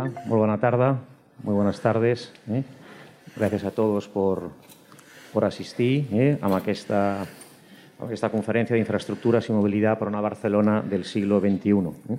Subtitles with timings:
[0.00, 0.94] Hola, muy buena tarde,
[1.42, 2.32] muy buenas tardes.
[2.48, 2.62] Eh?
[3.36, 4.48] Gràcies a todos por,
[5.30, 11.04] por assistir eh, a, aquesta, a aquesta conferència d'infraestructuras y movilidad para una Barcelona del
[11.04, 12.16] siglo XXI.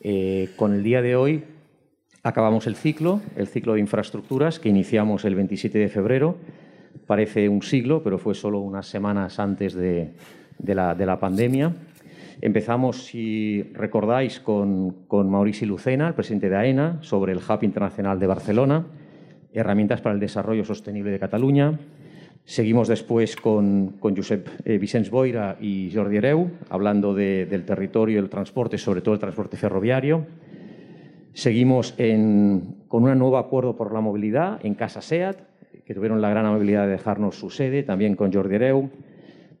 [0.00, 1.44] Eh, con el día de hoy
[2.24, 6.34] acabamos el ciclo, el ciclo de infraestructuras que iniciamos el 27 de febrero.
[7.06, 10.10] Parece un siglo, pero fue solo unas semanas antes de,
[10.58, 11.72] de, la, de la pandemia.
[12.40, 18.26] Empezamos, si recordáis, con, con Lucena, el presidente de AENA, sobre el Hub Internacional de
[18.26, 18.86] Barcelona,
[19.52, 21.78] herramientas para el desarrollo sostenible de Cataluña.
[22.44, 28.18] Seguimos después con, Josep eh, Vicens Boira y Jordi Hereu, hablando de, del territorio y
[28.18, 30.26] el transporte, sobre todo el transporte ferroviario.
[31.34, 35.36] Seguimos en, con un nuevo acuerdo por la movilidad en Casa SEAT,
[35.84, 38.90] que tuvieron la gran amabilidad de dejarnos su sede, también con Jordi Hereu.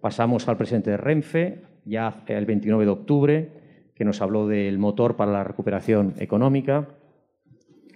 [0.00, 3.48] Pasamos al presidente de Renfe, ya el 29 de octubre,
[3.94, 6.88] que nos habló del motor para la recuperación económica.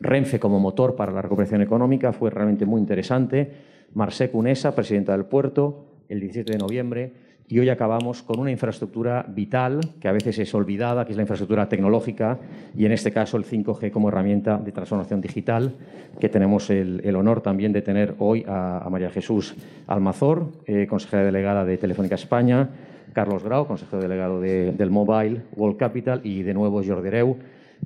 [0.01, 3.51] Renfe como motor para la recuperación económica fue realmente muy interesante.
[3.95, 7.13] Marcé Cunesa, presidenta del puerto, el 17 de noviembre.
[7.49, 11.23] Y hoy acabamos con una infraestructura vital, que a veces es olvidada, que es la
[11.23, 12.41] infraestructura tecnológica,
[12.77, 15.73] y en este caso el 5G como herramienta de transformación digital,
[16.19, 19.55] que tenemos el, honor también de tener hoy a, a María Jesús
[19.87, 22.69] Almazor, eh, consejera delegada de Telefónica España,
[23.17, 27.39] Carlos Grau, consejero delegado de, del Mobile World Capital, y de nuevo Jordi Hereu,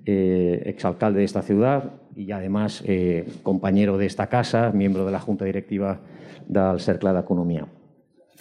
[0.04, 5.20] eh, exalcalde de esta ciudad y además eh, compañero de esta casa, miembro de la
[5.20, 6.00] Junta Directiva
[6.48, 7.68] del Cercle d'Economia.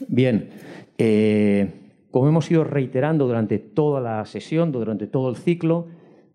[0.07, 0.49] Bien,
[0.97, 1.69] eh,
[2.09, 5.89] como hemos ido reiterando durante toda la sesión, durante todo el ciclo,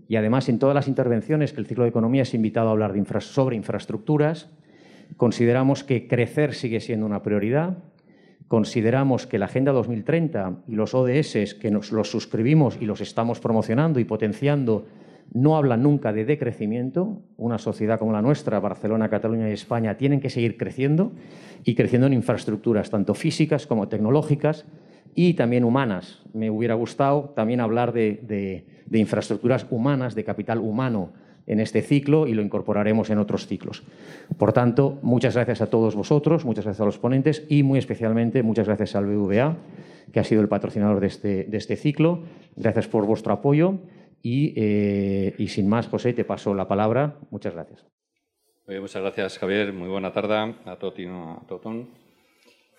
[0.07, 2.95] y además en todas las intervenciones que el ciclo de economía es invitado a hablar
[3.23, 4.53] sobre infraestructuras,
[5.17, 7.79] consideramos que crecer sigue siendo una prioridad,
[8.49, 13.41] consideramos que la Agenda 2030 y los ODS que nos los suscribimos y los estamos
[13.41, 14.87] promocionando y potenciando
[15.33, 17.23] no hablan nunca de decrecimiento.
[17.37, 21.13] Una sociedad como la nuestra, Barcelona, Cataluña y España, tienen que seguir creciendo
[21.65, 24.67] y creciendo en infraestructuras, tanto físicas como tecnológicas
[25.15, 26.23] y también humanas.
[26.35, 31.13] Me hubiera gustado también hablar de, de, de infraestructuras humanas, de capital humano
[31.47, 33.83] en este ciclo y lo incorporaremos en otros ciclos.
[34.39, 38.43] Por tanto, muchas gracias a todos vosotros, muchas gracias a los ponentes y muy especialmente
[38.43, 39.57] muchas gracias al BVA,
[40.13, 42.23] que ha sido el patrocinador de este, de este ciclo.
[42.57, 43.79] Gracias por vuestro apoyo.
[44.23, 47.19] Y, eh, y, sin más, José, te paso la palabra.
[47.31, 47.85] Muchas gracias.
[48.67, 49.75] Bé, muchas gracias, Javier.
[49.75, 51.85] Muy bona tarda a tot i no a tothom.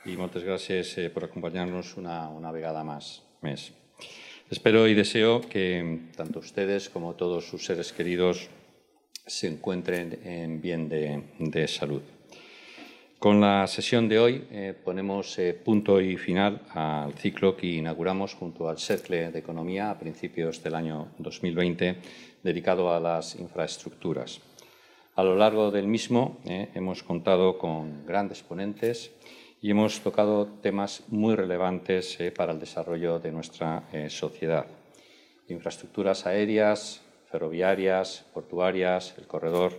[0.05, 3.21] Y moltes gràcies eh, por acompañarnos una, una vegada más.
[3.41, 3.73] Més.
[4.47, 8.47] Espero y deseo que tanto ustedes como todos sus seres queridos
[9.25, 12.03] se encuentren en bien de, de salud.
[13.17, 18.35] Con la sesión de hoy eh, ponemos eh, punto y final al ciclo que inauguramos
[18.35, 21.95] junto al Cercle de Economía a principios del año 2020,
[22.43, 24.41] dedicado a las infraestructuras.
[25.15, 29.11] A lo largo del mismo eh, hemos contado con grandes ponentes
[29.65, 34.67] y hemos tocado temas muy relevantes eh, para el desarrollo de nuestra eh, sociedad.
[35.47, 39.73] Infraestructuras aéreas, ferroviarias, portuarias, el corredor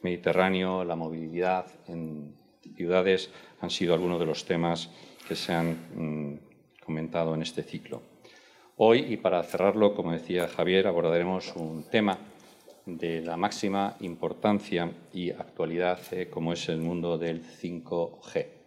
[0.00, 2.36] mediterráneo, la movilidad en
[2.76, 4.90] ciudades han sido algunos de los temas
[5.26, 6.38] que se han mmm,
[6.86, 8.00] comentado en este ciclo.
[8.76, 12.16] Hoy, y para cerrarlo, como decía Javier, abordaremos un tema
[12.86, 18.61] de la máxima importancia y actualidad, eh, como es el mundo del 5G.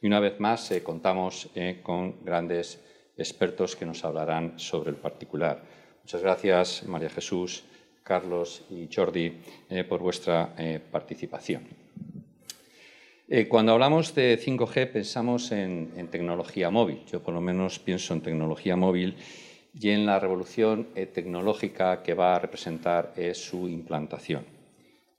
[0.00, 2.82] Y una vez más eh, contamos eh, con grandes
[3.16, 5.62] expertos que nos hablarán sobre el particular.
[6.02, 7.64] Muchas gracias, María Jesús,
[8.02, 9.40] Carlos y Jordi,
[9.70, 10.54] eh, por vuestra
[10.92, 11.64] participación.
[13.48, 17.02] Cuando hablamos de 5G pensamos en, tecnología móvil.
[17.10, 19.16] Yo por lo menos pienso en tecnología móvil
[19.74, 24.46] y en la revolución tecnológica que va a representar su implantación.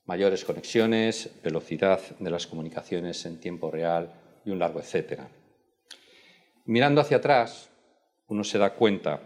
[0.06, 4.14] Mayores conexiones, velocidad de las comunicaciones en tiempo real
[4.48, 5.28] y un largo etcétera.
[6.66, 7.70] Mirando hacia atrás,
[8.28, 9.22] uno se da cuenta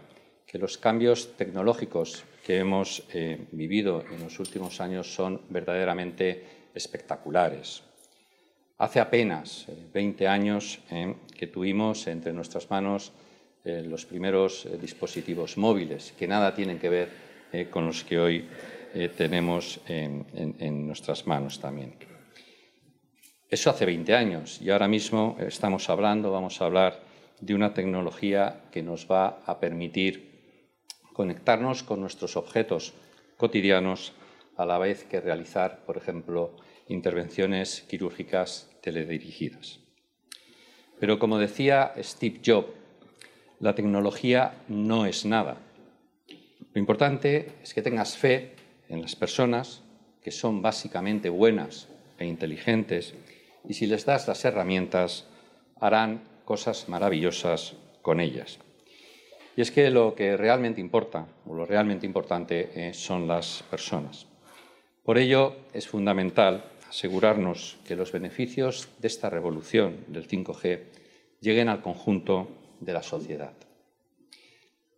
[0.46, 7.82] que los cambios tecnológicos que hemos eh, vivido en los últimos años son verdaderamente espectaculares.
[8.78, 13.12] Hace apenas 20 eh, años eh, que tuvimos entre nuestras manos
[13.64, 17.08] los primeros dispositivos móviles, que nada tienen que ver
[17.70, 18.48] con los que hoy
[19.16, 21.94] tenemos en, en, en, nuestras manos también.
[23.52, 27.02] Eso hace 20 años y ahora mismo estamos hablando, vamos a hablar
[27.38, 30.64] de una tecnología que nos va a permitir
[31.12, 32.94] conectarnos con nuestros objetos
[33.36, 34.14] cotidianos
[34.56, 36.56] a la vez que realizar, por ejemplo,
[36.88, 39.80] intervenciones quirúrgicas teledirigidas.
[40.98, 42.72] Pero como decía Steve Jobs,
[43.60, 45.58] la tecnología no es nada.
[46.72, 48.54] Lo importante es que tengas fe
[48.88, 49.82] en las personas,
[50.22, 51.88] que son básicamente buenas
[52.18, 53.14] e inteligentes,
[53.68, 55.26] y si les das las herramientas,
[55.80, 58.58] harán cosas maravillosas con ellas.
[59.56, 64.26] Y es que lo que realmente importa, o lo realmente importante, eh, son las personas.
[65.04, 70.80] Por ello, es fundamental asegurarnos que los beneficios de esta revolución del 5G
[71.40, 72.48] lleguen al conjunto
[72.80, 73.52] de la sociedad.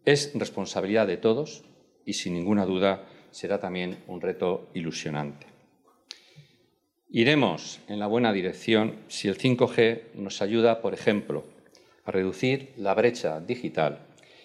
[0.04, 1.64] Es responsabilidad de todos
[2.04, 5.53] y, sin ninguna duda, será también un reto ilusionante.
[7.16, 11.44] Iremos en la buena dirección si el 5G nos ayuda, por ejemplo,
[12.04, 14.00] a reducir la brecha digital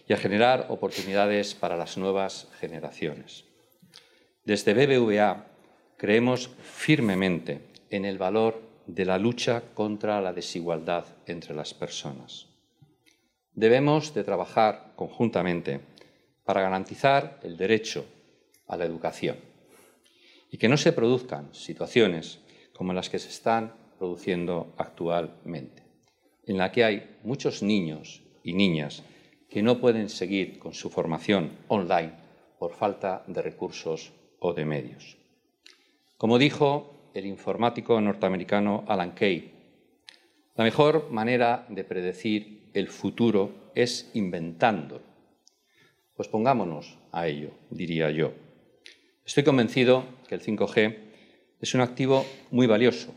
[0.07, 3.43] y a generar oportunidades para las nuevas generaciones.
[4.45, 5.47] Desde BBVA
[5.97, 12.49] creemos firmemente en el valor de la lucha contra la desigualdad entre las personas.
[13.51, 15.79] Debemos de trabajar conjuntamente
[16.45, 18.05] para garantizar el derecho
[18.67, 19.37] a la educación
[20.51, 22.41] y que no se produzcan situaciones
[22.79, 25.83] como las que se están produciendo actualmente,
[26.45, 29.03] en la que hay muchos niños y niñas
[29.49, 32.13] que no pueden seguir con su formación online
[32.57, 35.17] por falta de recursos o de medios.
[36.15, 39.51] Como dijo el informático norteamericano Alan Kay,
[40.55, 45.03] la mejor manera de predecir el futuro es inventándolo.
[46.15, 48.31] Pues pongámonos a ello, diría yo.
[49.25, 51.08] Estoy convencido que el 5G
[51.59, 53.13] es un activo muy valioso,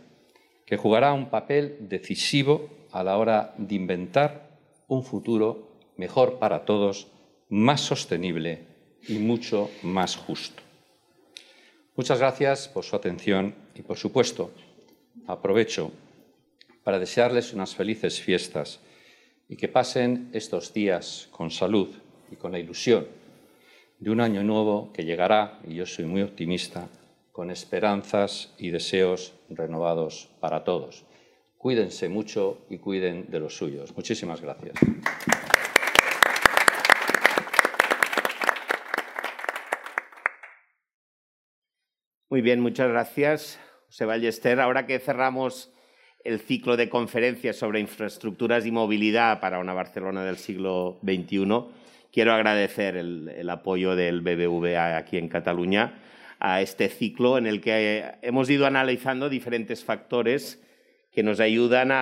[0.67, 4.59] que jugará un papel decisivo a la hora de inventar
[4.89, 7.09] un futuro mejor para todos,
[7.49, 8.67] más sostenible
[9.09, 10.63] y mucho más justo.
[11.95, 14.51] Muchas gracias por su atención y, por supuesto,
[15.27, 15.93] aprovecho
[16.83, 18.81] para desearles unas felices fiestas
[19.49, 21.89] y que pasen estos días con salud
[22.31, 23.07] y con la ilusión
[23.99, 26.89] de un año nuevo que llegará, y yo soy muy optimista,
[27.33, 31.05] con esperanzas y deseos renovados para todos.
[31.57, 33.97] Cuídense mucho y cuiden de los suyos.
[33.97, 34.75] Muchísimas gracias.
[42.29, 44.59] Muy bien, muchas gracias, José Ballester.
[44.61, 45.71] Ahora que cerramos
[46.25, 51.47] el ciclo de conferencias sobre infraestructuras y movilidad para una Barcelona del siglo XXI,
[52.11, 56.01] quiero agradecer el, apoyo del BBVA aquí en Cataluña
[56.45, 60.63] a este ciclo en el que hemos ido analizando diferentes factores
[61.13, 61.93] que nos ayudan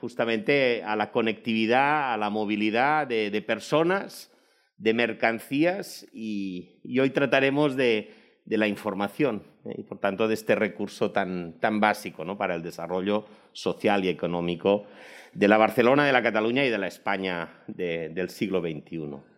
[0.00, 4.30] justamente a la conectividad, a la movilidad de, personas,
[4.76, 8.12] de mercancías y hoy trataremos de
[8.48, 9.74] de la información ¿eh?
[9.76, 12.38] y, por tanto, de este recurso tan, tan básico ¿no?
[12.38, 14.86] para el desarrollo social y económico
[15.34, 19.37] de la Barcelona, de la Cataluña y de la España del siglo XXI.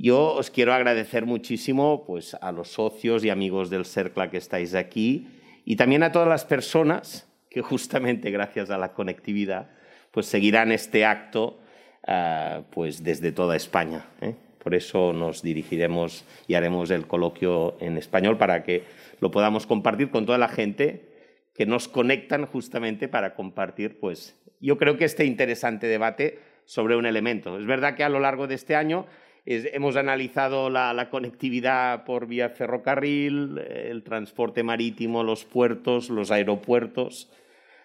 [0.00, 4.76] Yo os quiero agradecer muchísimo pues, a los socios y amigos del CERCLA que estáis
[4.76, 5.26] aquí
[5.64, 9.70] y también a todas las personas que justamente gracias a la conectividad
[10.12, 11.58] pues, seguirán este acto
[12.06, 14.06] uh, pues, desde toda España.
[14.20, 14.36] ¿eh?
[14.62, 18.84] Por eso nos dirigiremos y haremos el coloquio en español para que
[19.18, 21.08] lo podamos compartir con toda la gente
[21.56, 27.04] que nos conectan justamente para compartir, pues yo creo que este interesante debate sobre un
[27.04, 27.58] elemento.
[27.58, 29.06] Es verdad que a lo largo de este año
[29.50, 37.30] hemos analizado la, conectividad por vía ferrocarril, el transporte marítimo, los puertos, los aeropuertos,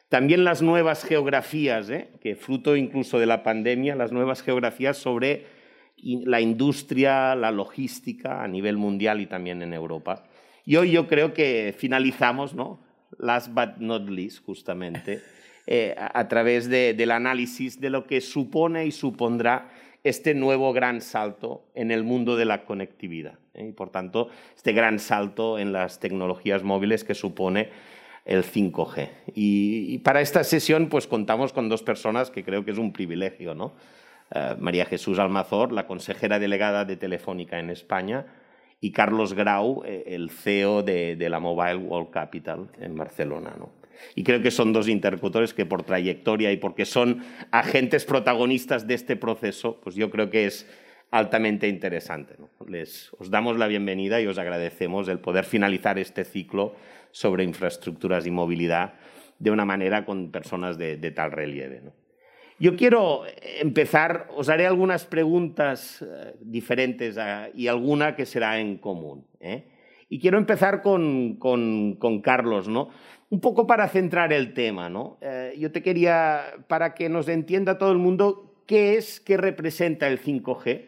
[0.10, 2.10] también las nuevas geografías, ¿eh?
[2.22, 5.46] que fruto incluso de la pandemia, las nuevas geografías sobre
[6.04, 10.26] la industria, la logística a nivel mundial y también en Europa.
[10.66, 12.82] Y hoy yo creo que finalizamos, ¿no?
[13.18, 15.22] last but not least, justamente,
[15.68, 19.70] eh, a, través del análisis de lo que supone y supondrá
[20.04, 23.40] este nuevo gran salto en el mundo de la conectividad.
[23.54, 23.68] ¿eh?
[23.70, 27.70] Y por tanto, este gran salto en las tecnologías móviles que supone
[28.26, 29.10] el 5G.
[29.36, 33.54] Y, para esta sesión, pues contamos con dos personas que creo que es un privilegio,
[33.54, 33.74] ¿no?
[34.34, 38.26] Eh, María Jesús Almazor, la consejera delegada de Telefónica en España,
[38.84, 43.56] y Carlos Grau, eh, el CEO de, la Mobile World Capital en Barcelona.
[44.14, 48.96] Y creo que son dos interlocutores que por trayectoria y porque son agentes protagonistas de
[48.96, 50.70] este proceso, pues yo creo que es
[51.12, 52.36] altamente interesante.
[52.68, 56.76] Les, os damos la bienvenida y os agradecemos el poder finalizar este ciclo
[57.12, 58.96] sobre infraestructuras y movilidad
[59.40, 61.84] de una manera con personas de, de tal relieve.
[61.86, 62.03] ¿no?
[62.60, 63.24] Yo quiero
[63.60, 69.26] empezar, os haré algunas preguntas eh, diferentes eh, y alguna que será en común.
[69.40, 69.66] ¿eh?
[70.10, 71.38] Y quiero empezar con,
[72.24, 72.90] Carlos, ¿no?
[73.30, 75.18] Un poco para centrar el tema, ¿no?
[75.58, 80.22] yo te quería, para que nos entienda todo el mundo, ¿qué es, qué representa el
[80.22, 80.86] 5G?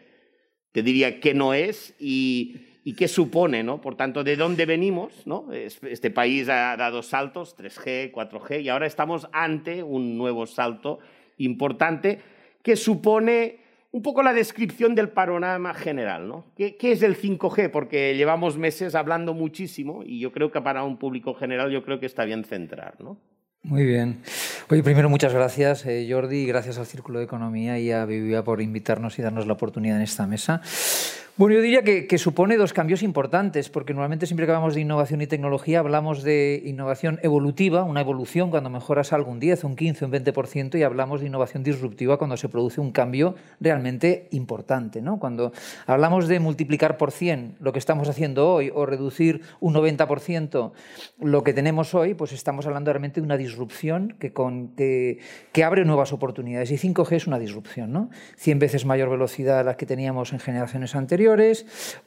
[0.70, 2.54] Te diría qué no es y,
[2.84, 3.80] y qué supone, ¿no?
[3.80, 5.52] Por tanto, de dónde venimos, ¿no?
[5.52, 11.00] Este país ha dado saltos, 3G, 4G, y ahora estamos ante un nuevo salto
[11.38, 12.20] importante
[12.62, 13.58] que supone
[13.92, 16.44] un poco la descripción del panorama general, ¿no?
[16.56, 17.70] ¿Qué, ¿Qué, es el 5G?
[17.70, 21.98] Porque llevamos meses hablando muchísimo y yo creo que para un público general yo creo
[21.98, 23.18] que está bien centrar, ¿no?
[23.66, 24.20] Muy bien.
[24.70, 28.60] Oye, primero muchas gracias, eh, Jordi, gracias al Círculo de Economía y a Vivia por
[28.62, 30.62] invitarnos y darnos la oportunidad en esta mesa.
[31.38, 35.20] Bueno, yo diría que, supone dos cambios importantes, porque normalmente siempre que hablamos de innovación
[35.20, 40.06] y tecnología hablamos de innovación evolutiva, una evolución cuando mejoras algo un 10, un 15,
[40.06, 45.02] un 20%, y hablamos de innovación disruptiva cuando se produce un cambio realmente importante.
[45.02, 45.18] ¿no?
[45.18, 45.52] Cuando
[45.86, 50.72] hablamos de multiplicar por 100 lo que estamos haciendo hoy o reducir un 90%
[51.20, 55.18] lo que tenemos hoy, pues estamos hablando realmente de una disrupción que, con, que,
[55.52, 56.70] que abre nuevas oportunidades.
[56.70, 58.08] Y 5G es una disrupción, ¿no?
[58.38, 61.25] 100 veces mayor velocidad a la que teníamos en generaciones anteriores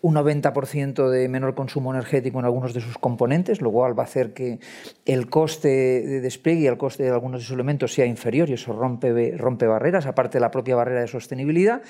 [0.02, 4.06] un 90% de menor consumo energético en algunos de sus componentes, lo cual va a
[4.06, 4.60] hacer que
[5.06, 8.54] el coste de despliegue y el coste de algunos de sus elementos sea inferior y
[8.54, 11.82] eso rompe, rompe barreras, aparte de la propia barrera de sostenibilidad.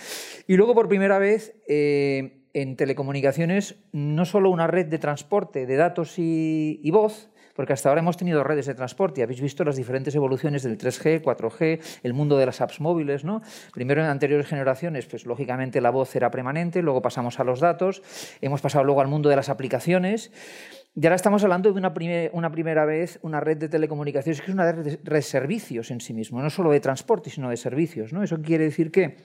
[0.48, 5.75] Y luego, por primera vez, eh, en telecomunicaciones, no solo una red de transporte de
[5.75, 9.75] datos y, y voz, porque hasta ahora hemos tenido redes de transporte habéis visto las
[9.75, 13.25] diferentes evoluciones del 3G, 4G, el mundo de las apps móviles.
[13.25, 13.41] ¿no?
[13.73, 18.01] Primero en anteriores generaciones, pues lógicamente la voz era permanente, luego pasamos a los datos,
[18.39, 20.31] hemos pasado luego al mundo de las aplicaciones.
[20.95, 24.71] Y ahora estamos hablando de una, primera vez una red de telecomunicaciones que es una
[24.71, 28.13] red de servicios en sí mismo, no solo de transporte, sino de servicios.
[28.13, 28.23] ¿no?
[28.23, 29.17] Eso quiere decir que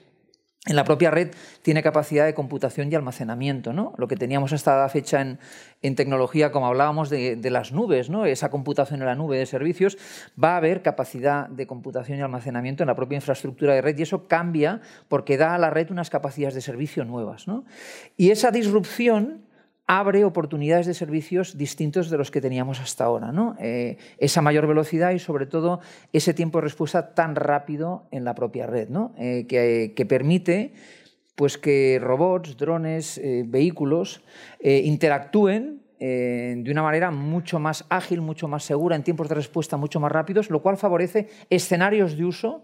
[0.67, 1.31] en la propia red
[1.61, 3.71] tiene capacidad de computación y almacenamiento.
[3.71, 3.93] ¿no?
[3.97, 8.25] Lo que teníamos hasta la fecha en, tecnología, como hablábamos de, de, las nubes, ¿no?
[8.25, 9.97] esa computación en la nube de servicios,
[10.41, 14.01] va a haber capacidad de computación y almacenamiento en la propia infraestructura de red y
[14.01, 17.47] eso cambia porque da a la red unas capacidades de servicio nuevas.
[17.47, 17.65] ¿no?
[18.17, 19.44] Y esa disrupción
[19.87, 23.31] abre oportunidades de servicios distintos de los que teníamos hasta ahora.
[23.31, 23.55] ¿no?
[23.59, 25.79] Eh, esa mayor velocidad y sobre todo
[26.13, 29.13] ese tiempo de respuesta tan rápido en la propia red, ¿no?
[29.17, 30.73] eh, que, permite
[31.35, 34.21] pues, que robots, drones, eh, vehículos
[34.59, 39.75] eh, interactúen de una manera mucho más ágil, mucho más segura, en tiempos de respuesta
[39.75, 42.63] mucho más rápidos, lo cual favorece escenarios de uso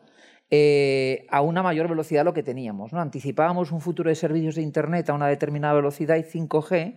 [0.53, 2.91] eh, a una mayor velocidad lo que teníamos.
[2.91, 2.99] ¿no?
[2.99, 6.95] Anticipábamos un futuro de servicios de Internet a una determinada velocidad y 5G.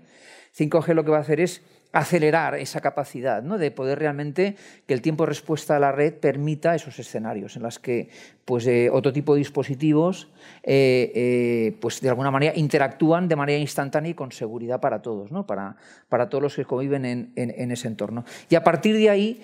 [0.58, 3.56] 5G lo que va a hacer es acelerar esa capacidad ¿no?
[3.56, 4.56] de poder realmente
[4.88, 8.08] que el tiempo de respuesta a la red permita esos escenarios en los que
[8.44, 10.26] pues, eh, otro tipo de dispositivos
[10.64, 15.46] eh, pues, de alguna manera interactúan de manera instantánea y con seguridad para todos, ¿no?
[15.46, 15.76] para,
[16.08, 18.25] para todos los que conviven en, en, en ese entorno.
[18.50, 19.40] Y a partir de ahí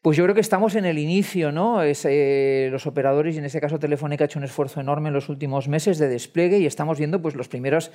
[0.00, 1.82] pues yo creo que estamos en el inicio, ¿no?
[1.82, 5.28] Eh, los operadores, y en este caso Telefónica, ha hecho un esfuerzo enorme en los
[5.28, 7.90] últimos meses de despliegue y estamos viendo pues, las primeras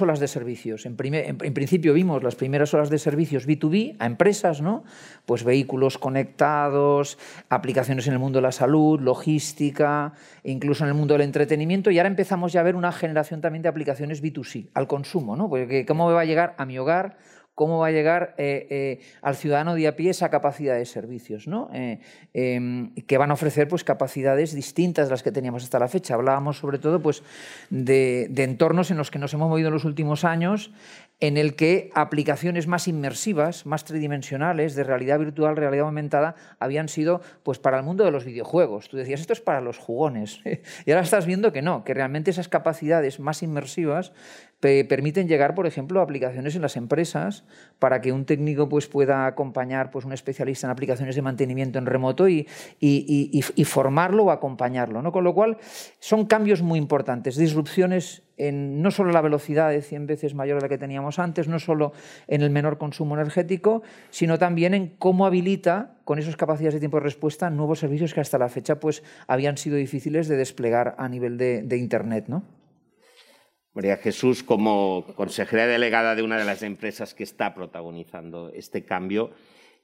[0.00, 0.86] olas de servicios.
[0.86, 4.84] En, en, principio vimos las primeras olas de servicios B2B a empresas, ¿no?
[5.26, 7.18] Pues vehículos conectados,
[7.50, 10.14] aplicaciones en el mundo de la salud, logística,
[10.44, 13.62] incluso en el mundo del entretenimiento, y ahora empezamos ya a ver una generación también
[13.62, 15.50] de aplicaciones B2C, al consumo, ¿no?
[15.50, 17.18] Porque cómo me va a llegar a mi hogar
[17.54, 21.46] cómo va a llegar eh, eh, al ciudadano de a pie esa capacidad de servicios,
[21.46, 21.68] ¿no?
[21.72, 22.00] Eh,
[22.32, 26.14] em, que van a ofrecer pues, capacidades distintas de las que teníamos hasta la fecha.
[26.14, 27.22] Hablábamos sobre todo pues,
[27.70, 30.72] de, de entornos en los que nos hemos movido en los últimos años,
[31.20, 37.20] en el que aplicaciones más inmersivas, más tridimensionales, de realidad virtual, realidad aumentada, habían sido
[37.42, 38.88] pues, para el mundo de los videojuegos.
[38.88, 40.40] Tú decías, esto es para los jugones.
[40.86, 44.12] y ahora estás viendo que no, que realmente esas capacidades más inmersivas
[44.62, 47.44] permiten llegar, por ejemplo, a aplicaciones en las empresas
[47.80, 51.86] para que un técnico pues, pueda acompañar pues, un especialista en aplicaciones de mantenimiento en
[51.86, 52.46] remoto y,
[52.78, 55.02] y, y, formarlo o acompañarlo.
[55.02, 55.10] ¿no?
[55.10, 55.58] Con lo cual,
[55.98, 60.60] son cambios muy importantes, disrupciones en no solo la velocidad de 100 veces mayor a
[60.60, 61.92] la que teníamos antes, no solo
[62.28, 66.98] en el menor consumo energético, sino también en cómo habilita con esas capacidades de tiempo
[66.98, 71.08] de respuesta nuevos servicios que hasta la fecha pues, habían sido difíciles de desplegar a
[71.08, 72.26] nivel de, de Internet.
[72.28, 72.61] ¿no?
[73.74, 79.30] María Jesús, como consejera delegada de una de las empresas que está protagonizando este cambio,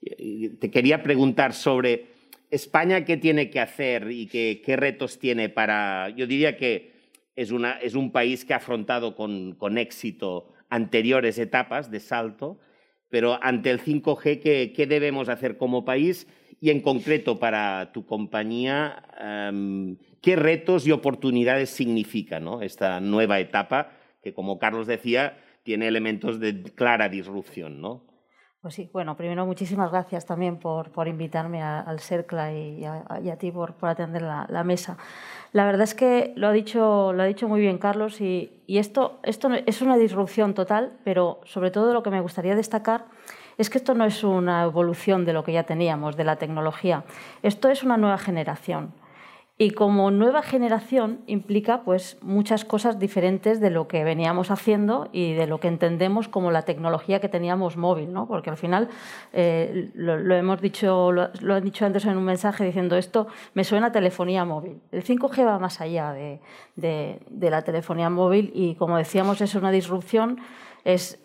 [0.01, 2.05] te quería preguntar sobre
[2.51, 6.09] España qué tiene que hacer y qué, retos tiene para...
[6.09, 6.93] Yo diría que
[7.35, 12.59] es, un país que ha afrontado con, con, éxito anteriores etapas de salto,
[13.09, 16.27] pero ante el 5G, ¿qué, qué debemos hacer como país?
[16.61, 19.03] Y en concreto para tu compañía,
[19.51, 22.61] um, qué retos y oportunidades significa ¿no?
[22.61, 27.79] esta nueva etapa que, como Carlos decía, tiene elementos de clara disrupción.
[27.79, 28.03] ¿no?
[28.61, 33.53] Pues sí, bueno, primero muchísimas gracias también por, por invitarme al CERCLA y a, ti
[33.53, 34.97] por, por atender la, mesa.
[35.53, 38.79] La verdad es que lo ha dicho, lo ha dicho muy bien Carlos y, y
[38.79, 43.05] esto, esto es una disrupción total, pero sobre todo lo que me gustaría destacar
[43.59, 47.03] es que esto no es una evolución de lo que ya teníamos, de la tecnología.
[47.43, 48.93] Esto es una nueva generación.
[49.61, 55.33] Y como nueva generación implica pues, muchas cosas diferentes de lo que veníamos haciendo y
[55.33, 58.25] de lo que entendemos como la tecnología que teníamos móvil, ¿no?
[58.25, 58.87] porque al final
[59.33, 63.87] eh, lo, hemos dicho, lo, han dicho antes en un mensaje diciendo esto me suena
[63.87, 64.79] a telefonía móvil.
[64.93, 70.39] El 5G va más allá de, la telefonía móvil y como decíamos es una disrupción.
[70.85, 71.19] Es,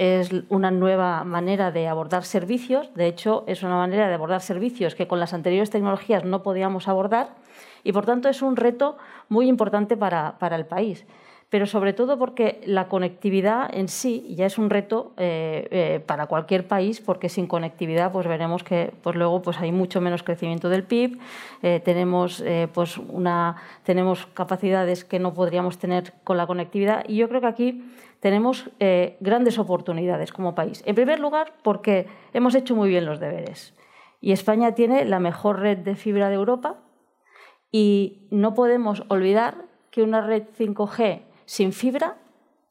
[0.49, 2.93] una nueva manera de abordar servicios.
[2.95, 6.89] De hecho, es una manera de abordar servicios que con las anteriores tecnologías no podíamos
[6.89, 7.35] abordar
[7.85, 8.97] y, por tanto, es un reto
[9.29, 11.07] muy importante para, el país
[11.55, 16.27] pero sobre todo porque la conectividad en sí ya es un reto eh, eh, para
[16.27, 20.69] cualquier país, porque sin conectividad pues veremos que pues luego pues hay mucho menos crecimiento
[20.69, 21.21] del PIB,
[21.63, 22.43] eh, tenemos,
[22.73, 27.47] pues una, tenemos capacidades que no podríamos tener con la conectividad y yo creo que
[27.47, 27.85] aquí
[28.19, 28.69] tenemos
[29.21, 30.83] grandes oportunidades como país.
[30.87, 33.75] En primer lugar, porque hemos hecho muy bien los deberes
[34.21, 36.81] y España tiene la mejor red de fibra de Europa,
[37.71, 42.17] y no podemos olvidar que una red 5G sin fibra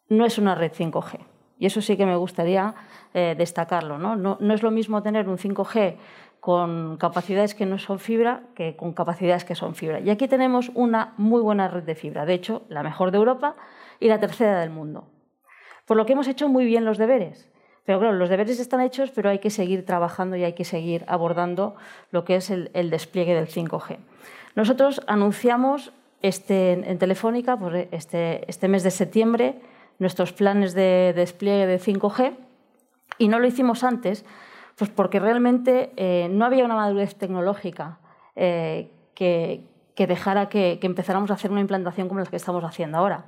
[0.10, 1.20] no es una red 5G.
[1.60, 2.74] Y eso sí que me gustaría
[3.14, 3.98] eh, destacarlo.
[3.98, 4.16] ¿no?
[4.16, 4.54] ¿no?
[4.54, 5.96] Es lo mismo tener un 5G
[6.40, 10.02] con capacidades que no son fibra que con capacidades que son fibra.
[10.02, 13.56] Y aquí tenemos una muy buena red de fibra, de hecho, la mejor de Europa
[14.02, 15.08] y la tercera del mundo.
[15.86, 17.50] Por lo que hemos hecho muy bien los deberes.
[17.86, 21.06] Pero claro, los deberes están hechos, pero hay que seguir trabajando y hay que seguir
[21.08, 21.76] abordando
[22.12, 23.98] lo que es el despliegue del 5G.
[24.56, 29.60] Nosotros anunciamos este, en Telefónica pues, este, este, mes de septiembre
[30.00, 32.36] nuestros planes de despliegue de 5G
[33.20, 34.26] y no lo hicimos antes
[34.76, 38.00] pues porque realmente eh, no había una madurez tecnológica
[38.36, 43.26] eh, que, dejara que, empezáramos a hacer una implantación como la que estamos haciendo ahora.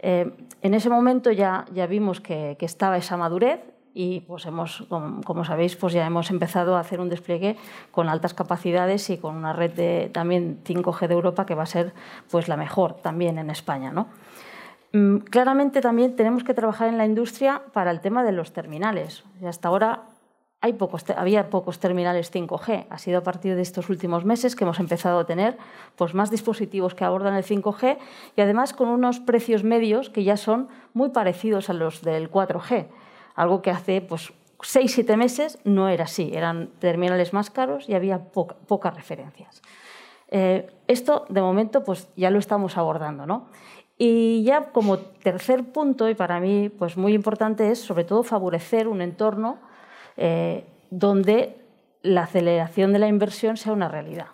[0.00, 3.60] Eh, en ese momento ya, ya vimos que, que estaba esa madurez
[3.94, 7.56] y pues hemos, como, sabéis, pues ya hemos empezado a hacer un despliegue
[7.90, 11.66] con altas capacidades y con una red de también 5G de Europa que va a
[11.66, 11.92] ser
[12.30, 14.08] pues la mejor también en España, ¿no?
[14.92, 19.24] Mm, claramente también tenemos que trabajar en la industria para el tema de los terminales.
[19.44, 20.02] Hasta ahora
[20.60, 22.86] hay pocos, había pocos terminales 5G.
[22.88, 25.58] Ha sido a partir de estos últimos meses que hemos empezado a tener
[25.96, 27.98] pues, más dispositivos que abordan el 5G
[28.36, 32.86] y además con unos precios medios que ya son muy parecidos a los del 4G
[33.34, 37.94] algo que hace pues, seis, siete meses no era así, eran terminales más caros y
[37.94, 39.62] había pocas referencias.
[40.34, 43.26] Eh, esto, de momento, pues ya lo estamos abordando.
[43.26, 43.48] ¿no?
[43.98, 48.88] Y ya como tercer punto, y para mí pues muy importante, es sobre todo favorecer
[48.88, 49.58] un entorno
[50.16, 51.60] eh, donde
[52.02, 54.28] la aceleración de la inversión sea una realidad.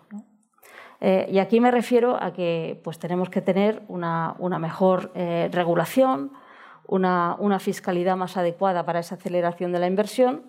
[1.01, 6.33] Eh, y aquí me refiero a que pues, tenemos que tener una, una mejor regulación,
[6.89, 10.43] una, fiscalidad más adecuada para esa aceleración de la inversión,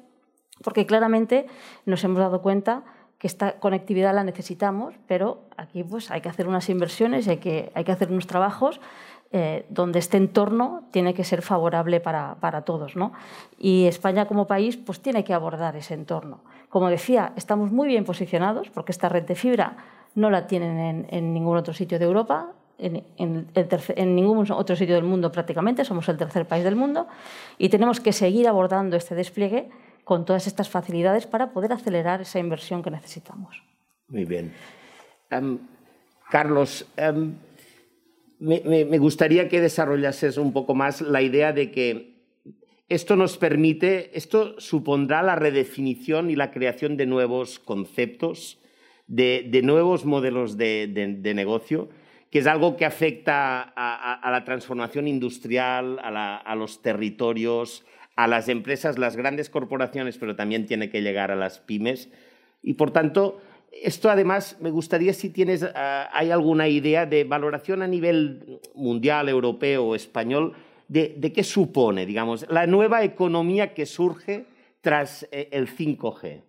[0.64, 1.48] porque claramente
[1.86, 2.84] nos hemos dado cuenta
[3.18, 7.38] que esta conectividad la necesitamos, pero aquí pues, hay que hacer unas inversiones y hay
[7.38, 8.80] que, hay que hacer unos trabajos
[9.32, 12.96] eh, donde este entorno tiene que ser favorable para, todos.
[12.96, 13.12] ¿no?
[13.58, 16.40] Y España como país pues, tiene que abordar ese entorno.
[16.70, 19.76] Como decía, estamos muy bien posicionados porque esta red de fibra
[20.16, 25.32] no la tienen en ningún otro sitio de Europa en, ningún otro sitio del mundo
[25.32, 27.08] prácticamente, somos el tercer país del mundo
[27.58, 29.70] y tenemos que seguir abordando este despliegue
[30.04, 33.62] con todas estas facilidades para poder acelerar esa inversión que necesitamos.
[34.08, 34.54] Muy bien.
[35.30, 35.60] Em,
[36.32, 37.36] Carlos, em,
[38.40, 42.16] me, gustaría que desarrollases un poco más la idea de que
[42.88, 48.58] esto nos permite, esto supondrá la redefinición y la creación de nuevos conceptos,
[49.06, 51.90] de, nuevos modelos de negocio
[52.30, 59.00] que es algo que afecta a, la transformación industrial, a, los territorios, a las empresas,
[59.00, 62.10] las grandes corporaciones, pero también tiene que llegar a las pymes.
[62.62, 67.82] Y por tanto, esto además me gustaría si tienes, ah, hay alguna idea de valoración
[67.82, 70.54] a nivel mundial, europeo o español,
[70.88, 74.46] de, qué supone, digamos, la nueva economía que surge
[74.82, 76.42] tras eh, el 5G.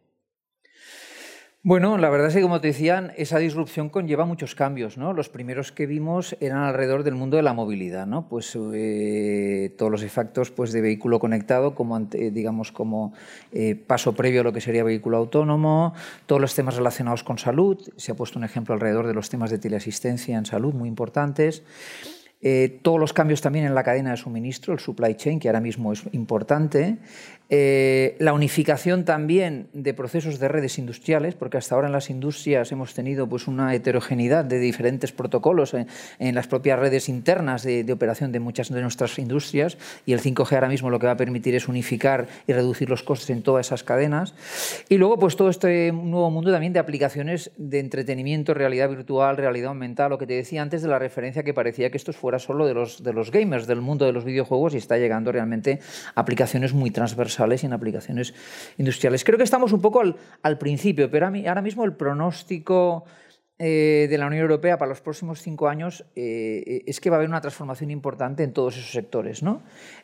[1.62, 4.96] Bueno, la verdad es que, como te decían, esa disrupción conlleva muchos cambios.
[4.96, 5.12] ¿no?
[5.12, 8.30] Los primeros que vimos eran alrededor del mundo de la movilidad, ¿no?
[8.30, 13.12] pues eh, todos los efectos pues, de vehículo conectado, como, digamos, como
[13.52, 15.92] eh, paso previo a lo que sería vehículo autónomo,
[16.24, 17.76] todos los temas relacionados con salud.
[17.96, 21.62] Se ha puesto un ejemplo alrededor de los temas de teleasistencia en salud muy importantes.
[22.42, 25.60] eh, todos los cambios también en la cadena de suministro, el supply chain, que ahora
[25.60, 26.96] mismo es importante,
[27.52, 32.70] eh, la unificación también de procesos de redes industriales, porque hasta ahora en las industrias
[32.70, 38.30] hemos tenido pues, una heterogeneidad de diferentes protocolos en, las propias redes internas de, operación
[38.30, 41.56] de muchas de nuestras industrias, y el 5G ahora mismo lo que va a permitir
[41.56, 44.32] es unificar y reducir los costes en todas esas cadenas.
[44.88, 49.70] Y luego, pues todo este nuevo mundo también de aplicaciones de entretenimiento, realidad virtual, realidad
[49.70, 52.68] aumentada, lo que te decía antes de la referencia que parecía que esto fuera solo
[52.68, 55.80] de los, de los gamers, del mundo de los videojuegos, y está llegando realmente
[56.14, 58.35] aplicaciones muy transversales y en aplicaciones
[58.79, 59.24] industriales.
[59.24, 60.03] Creo que estamos un poco
[60.42, 63.05] al, principio, pero ahora mismo el pronóstico
[63.59, 67.18] eh, de la Unión Europea para los próximos cinco años eh, es que va a
[67.18, 69.42] haber una transformación importante en todos esos sectores.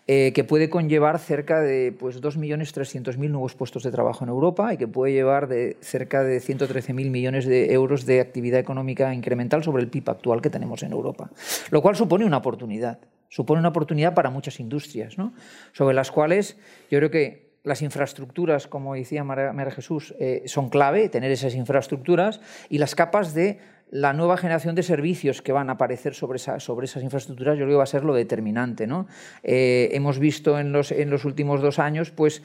[0.06, 4.76] Eh, que puede conllevar cerca de pues, 2.300.000 nuevos puestos de trabajo en Europa y
[4.76, 9.82] que puede llevar de cerca de 113.000 millones de euros de actividad económica incremental sobre
[9.82, 11.30] el PIB actual que tenemos en Europa,
[11.70, 15.34] lo cual supone una oportunidad supone una oportunidad para muchas industrias, ¿no?
[15.72, 16.58] sobre las cuales
[16.90, 22.40] yo creo que las infraestructuras, como decía María Jesús, eh, son clave, tener esas infraestructuras
[22.70, 23.58] y las capas de
[23.90, 27.74] la nueva generación de servicios que van a aparecer sobre, sobre esas infraestructuras, yo creo
[27.74, 28.86] que va a ser lo determinante.
[28.86, 29.06] ¿no?
[29.42, 32.42] Eh, hemos visto en los, en los últimos dos años, pues,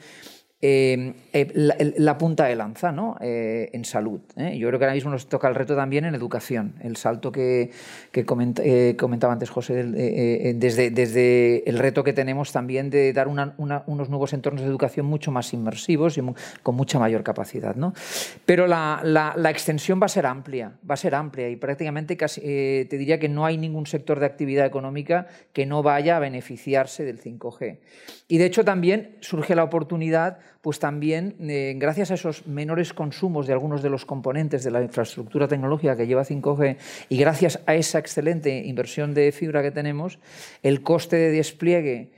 [0.64, 3.16] eh, eh, la, punta de lanza ¿no?
[3.20, 4.20] Eh, en salud.
[4.36, 7.72] Yo creo que ahora mismo nos toca el reto también en educación, el salto que,
[8.24, 9.82] comentaba antes José,
[10.54, 15.52] desde, el reto que tenemos también de dar unos nuevos entornos de educación mucho más
[15.52, 16.22] inmersivos y
[16.62, 17.74] con mucha mayor capacidad.
[17.74, 17.92] ¿no?
[18.46, 23.18] Pero la, extensión va a ser amplia, va a ser amplia y prácticamente te diría
[23.18, 27.78] que no hay ningún sector de actividad económica que no vaya a beneficiarse del 5G.
[28.32, 33.46] Y de hecho también surge la oportunidad pues también eh, gracias a esos menores consumos
[33.46, 36.78] de algunos de los componentes de la infraestructura tecnológica que lleva 5G
[37.10, 40.18] y gracias a esa excelente inversión de fibra que tenemos,
[40.62, 42.08] el coste de despliegue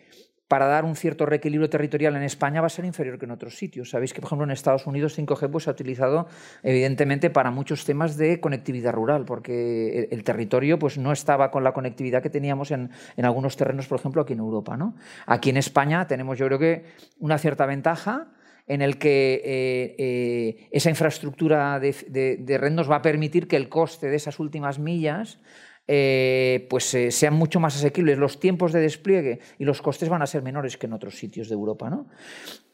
[0.49, 3.57] para dar un cierto reequilibrio territorial en España va a ser inferior que en otros
[3.57, 3.91] sitios.
[3.91, 6.27] Sabéis que, por ejemplo, en Estados Unidos 5G pues, se ha utilizado
[6.63, 11.73] evidentemente para muchos temas de conectividad rural, porque el, territorio pues, no estaba con la
[11.73, 14.77] conectividad que teníamos en, en, algunos terrenos, por ejemplo, aquí en Europa.
[14.77, 14.95] ¿no?
[15.27, 16.85] Aquí en España tenemos, yo creo que,
[17.19, 18.29] una cierta ventaja
[18.67, 23.57] en el que eh, eh, esa infraestructura de, de, red nos va a permitir que
[23.57, 25.39] el coste de esas últimas millas
[25.87, 28.19] eh, pues sean mucho más asequibles.
[28.19, 31.49] Los tiempos de despliegue y los costes van a ser menores que en otros sitios
[31.49, 31.91] de Europa.
[31.91, 32.07] ¿no?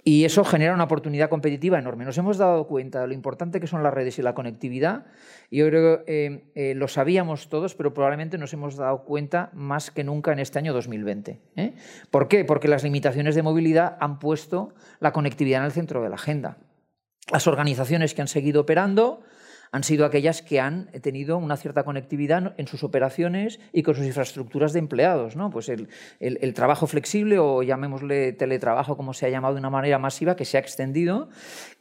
[0.02, 2.04] Y eso genera una oportunidad competitiva enorme.
[2.04, 5.06] Nos hemos dado cuenta de lo importante que son las redes y la conectividad.
[5.50, 9.90] Yo creo que eh, eh, lo sabíamos todos, pero probablemente nos hemos dado cuenta más
[9.90, 11.40] que nunca en este año 2020.
[11.56, 11.74] ¿eh?
[12.10, 12.44] ¿Por qué?
[12.44, 16.56] Porque las limitaciones de movilidad han puesto la conectividad en el centro de la agenda.
[17.30, 19.22] Las organizaciones que han seguido operando
[19.72, 24.04] han sido aquellas que han tenido una cierta conectividad en sus operaciones y con sus
[24.04, 25.36] infraestructuras de empleados.
[25.36, 25.50] ¿no?
[25.50, 25.88] Pues el,
[26.54, 30.56] trabajo flexible o llamémosle teletrabajo como se ha llamado de una manera masiva que se
[30.56, 31.28] ha extendido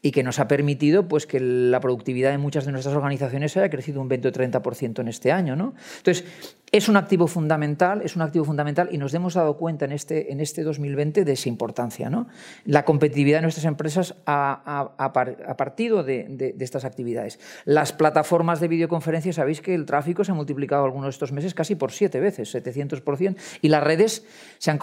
[0.01, 3.69] y que nos ha permitido pues, que la productividad de muchas de nuestras organizaciones haya
[3.69, 5.55] crecido un 20 o 30% en este año.
[5.55, 5.73] ¿no?
[5.97, 6.25] Entonces,
[6.71, 10.31] es un activo fundamental, es un activo fundamental y nos hemos dado cuenta en este,
[10.31, 12.09] en este 2020 de esa importancia.
[12.09, 12.27] ¿no?
[12.65, 17.39] La competitividad de nuestras empresas ha, partido de, estas actividades.
[17.65, 21.53] Las plataformas de videoconferencia, sabéis que el tráfico se ha multiplicado algunos de estos meses
[21.53, 24.25] casi por siete veces, 700%, y las redes
[24.57, 24.79] se han,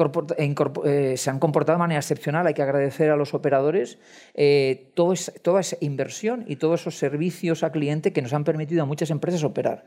[0.85, 2.47] eh, se han comportado de manera excepcional.
[2.47, 3.99] Hay que agradecer a los operadores
[4.35, 8.83] eh, todo toda esa inversión y todos esos servicios a cliente que nos han permitido
[8.83, 9.85] a muchas empresas operar.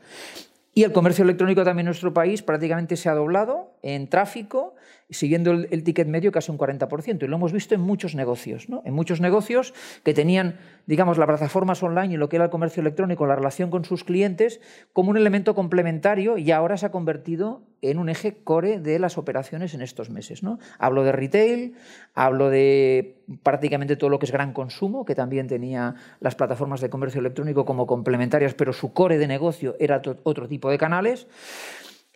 [0.72, 4.76] Y el comercio electrónico también en nuestro país prácticamente se ha doblado en tráfico,
[5.10, 7.24] siguiendo el, ticket medio casi un 40%.
[7.24, 8.80] Y lo hemos visto en muchos negocios, ¿no?
[8.84, 12.82] en muchos negocios que tenían, digamos, las plataformas online y lo que era el comercio
[12.82, 14.60] electrónico, la relación con sus clientes,
[14.92, 19.18] como un elemento complementario y ahora se ha convertido en un eje core de las
[19.18, 20.42] operaciones en estos meses.
[20.42, 20.58] ¿no?
[20.78, 21.74] Hablo de retail,
[22.14, 26.90] hablo de prácticamente todo lo que es gran consumo, que también tenía las plataformas de
[26.90, 31.26] comercio electrónico como complementarias, pero su core de negocio era otro tipo de canales.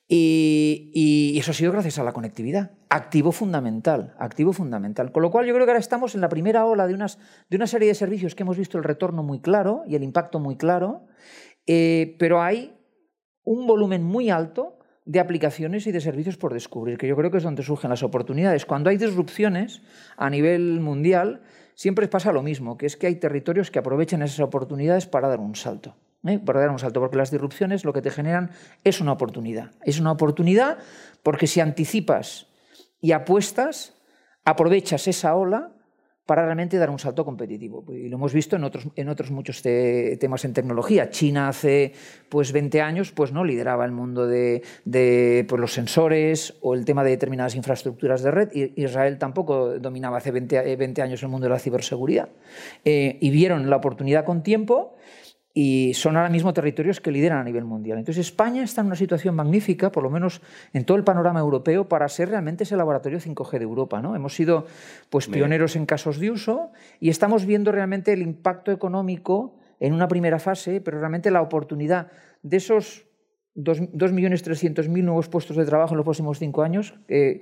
[0.06, 2.72] Y, eso ha sido gracias a la conectividad.
[2.90, 5.12] Activo fundamental, activo fundamental.
[5.12, 7.56] Con lo cual yo creo que ahora estamos en la primera ola de, unas, de
[7.56, 10.56] una serie de servicios que hemos visto el retorno muy claro y el impacto muy
[10.56, 11.06] claro,
[11.66, 12.76] eh, pero hay
[13.42, 17.38] un volumen muy alto de aplicaciones y de servicios por descubrir, que yo creo que
[17.38, 18.64] es donde surgen las oportunidades.
[18.64, 19.82] Cuando hay disrupciones
[20.16, 21.42] a nivel mundial,
[21.74, 25.40] siempre pasa lo mismo, que es que hay territorios que aprovechan esas oportunidades para dar
[25.40, 25.94] un salto.
[26.26, 26.38] ¿eh?
[26.38, 28.50] para dar un salto, porque las disrupciones lo que te generan
[28.82, 29.72] es una oportunidad.
[29.82, 30.78] Es una oportunidad
[31.22, 32.46] porque si anticipas
[33.00, 33.94] y apuestas,
[34.44, 35.73] aprovechas esa ola
[36.26, 37.84] para realmente dar un salto competitivo.
[37.92, 41.10] Y lo hemos visto en otros, en otros muchos temas en tecnología.
[41.10, 41.92] China hace
[42.28, 43.44] pues, 20 años pues, ¿no?
[43.44, 48.30] lideraba el mundo de, de pues, los sensores o el tema de determinadas infraestructuras de
[48.30, 48.48] red.
[48.76, 52.30] Israel tampoco dominaba hace 20, 20 años el mundo de la ciberseguridad.
[52.84, 54.96] Eh, y vieron la oportunidad con tiempo
[55.56, 57.98] y son ahora mismo territorios que lideran a nivel mundial.
[57.98, 61.88] Entonces España está en una situación magnífica, por lo menos en todo el panorama europeo,
[61.88, 64.02] para ser realmente ese laboratorio 5G de Europa.
[64.02, 64.16] ¿no?
[64.16, 64.66] Hemos sido
[65.10, 70.08] pues, pioneros en casos de uso y estamos viendo realmente el impacto económico en una
[70.08, 72.08] primera fase, pero realmente la oportunidad
[72.42, 73.06] de esos
[73.56, 77.40] 2.300.000 nuevos puestos de trabajo en los próximos cinco años, eh,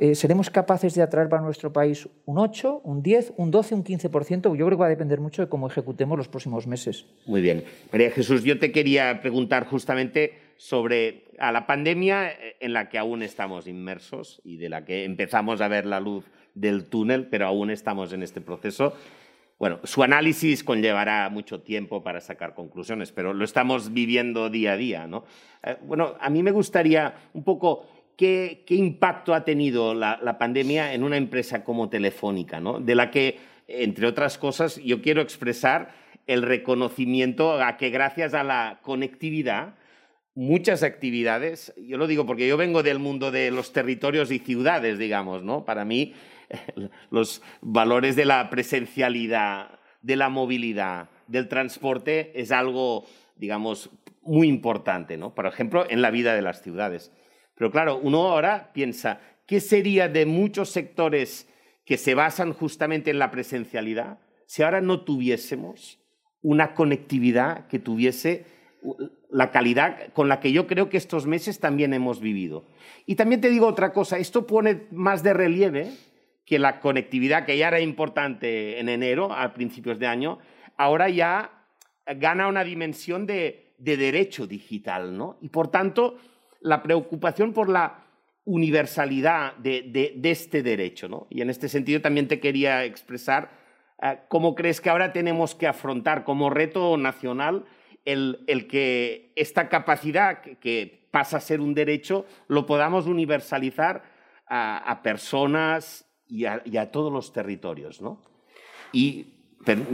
[0.00, 3.84] eh, seremos capaces de atraer para nuestro país un 8, un 10, un 12, un
[3.84, 4.56] 15%.
[4.56, 7.04] Yo creo que va a depender mucho de cómo ejecutemos los próximos meses.
[7.26, 7.64] Muy bien.
[7.92, 13.22] María Jesús, yo te quería preguntar justamente sobre la pandemia eh, en la que aún
[13.22, 17.70] estamos inmersos y de la que empezamos a ver la luz del túnel, pero aún
[17.70, 18.94] estamos en este proceso.
[19.58, 24.76] Bueno, su análisis conllevará mucho tiempo para sacar conclusiones, pero lo estamos viviendo día a
[24.76, 25.06] día.
[25.06, 25.24] ¿no?
[25.62, 27.86] Eh, bueno, a mí me gustaría un poco
[28.16, 32.80] qué, impacto ha tenido la, pandemia en una empresa como Telefónica, ¿no?
[32.80, 33.38] de la que,
[33.68, 35.94] entre otras cosas, yo quiero expresar
[36.26, 39.74] el reconocimiento a que gracias a la conectividad,
[40.34, 44.98] muchas actividades, yo lo digo porque yo vengo del mundo de los territorios y ciudades,
[44.98, 45.64] digamos, ¿no?
[45.64, 46.14] Para mí
[47.10, 53.04] los valores de la presencialidad, de la movilidad, del transporte es algo,
[53.36, 53.90] digamos,
[54.22, 55.34] muy importante, ¿no?
[55.34, 57.12] Por ejemplo, en la vida de las ciudades.
[57.54, 61.48] Pero claro, uno ahora piensa, ¿qué sería de muchos sectores
[61.84, 65.98] que se basan justamente en la presencialidad si ahora no tuviésemos
[66.42, 68.44] una conectividad que tuviese
[69.30, 72.64] la calidad con la que yo creo que estos meses también hemos vivido?
[73.06, 75.92] Y también te digo otra cosa, esto pone más de relieve
[76.44, 80.38] que la conectividad, que ya era importante en enero, a principios de año,
[80.76, 81.66] ahora ya
[82.06, 85.38] gana una dimensión de, derecho digital, ¿no?
[85.40, 86.16] Y por tanto,
[86.60, 88.04] la preocupación por la
[88.44, 91.26] universalidad de, este derecho, ¿no?
[91.30, 93.50] Y en este sentido también te quería expresar
[94.02, 97.64] eh, cómo crees que ahora tenemos que afrontar como reto nacional
[98.04, 104.02] el, que esta capacidad que, pasa a ser un derecho lo podamos universalizar
[104.48, 108.00] a personas y a, todos los territorios.
[108.00, 108.18] ¿no?
[108.92, 109.26] Y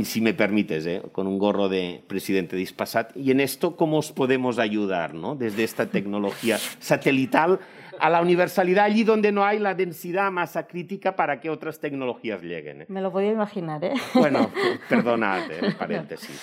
[0.05, 1.03] si me permites, ¿eh?
[1.13, 5.35] con un gorro de presidente de Ispasat, y en esto, ¿cómo os podemos ayudar ¿no?
[5.35, 7.59] desde esta tecnología satelital
[7.99, 12.41] a la universalidad allí donde no hay la densidad masa crítica para que otras tecnologías
[12.41, 12.83] lleguen?
[12.83, 12.87] ¿eh?
[12.89, 13.95] Me lo podía imaginar, ¿eh?
[14.15, 14.51] Bueno,
[14.89, 15.75] perdonad, ¿eh?
[15.79, 16.41] paréntesis.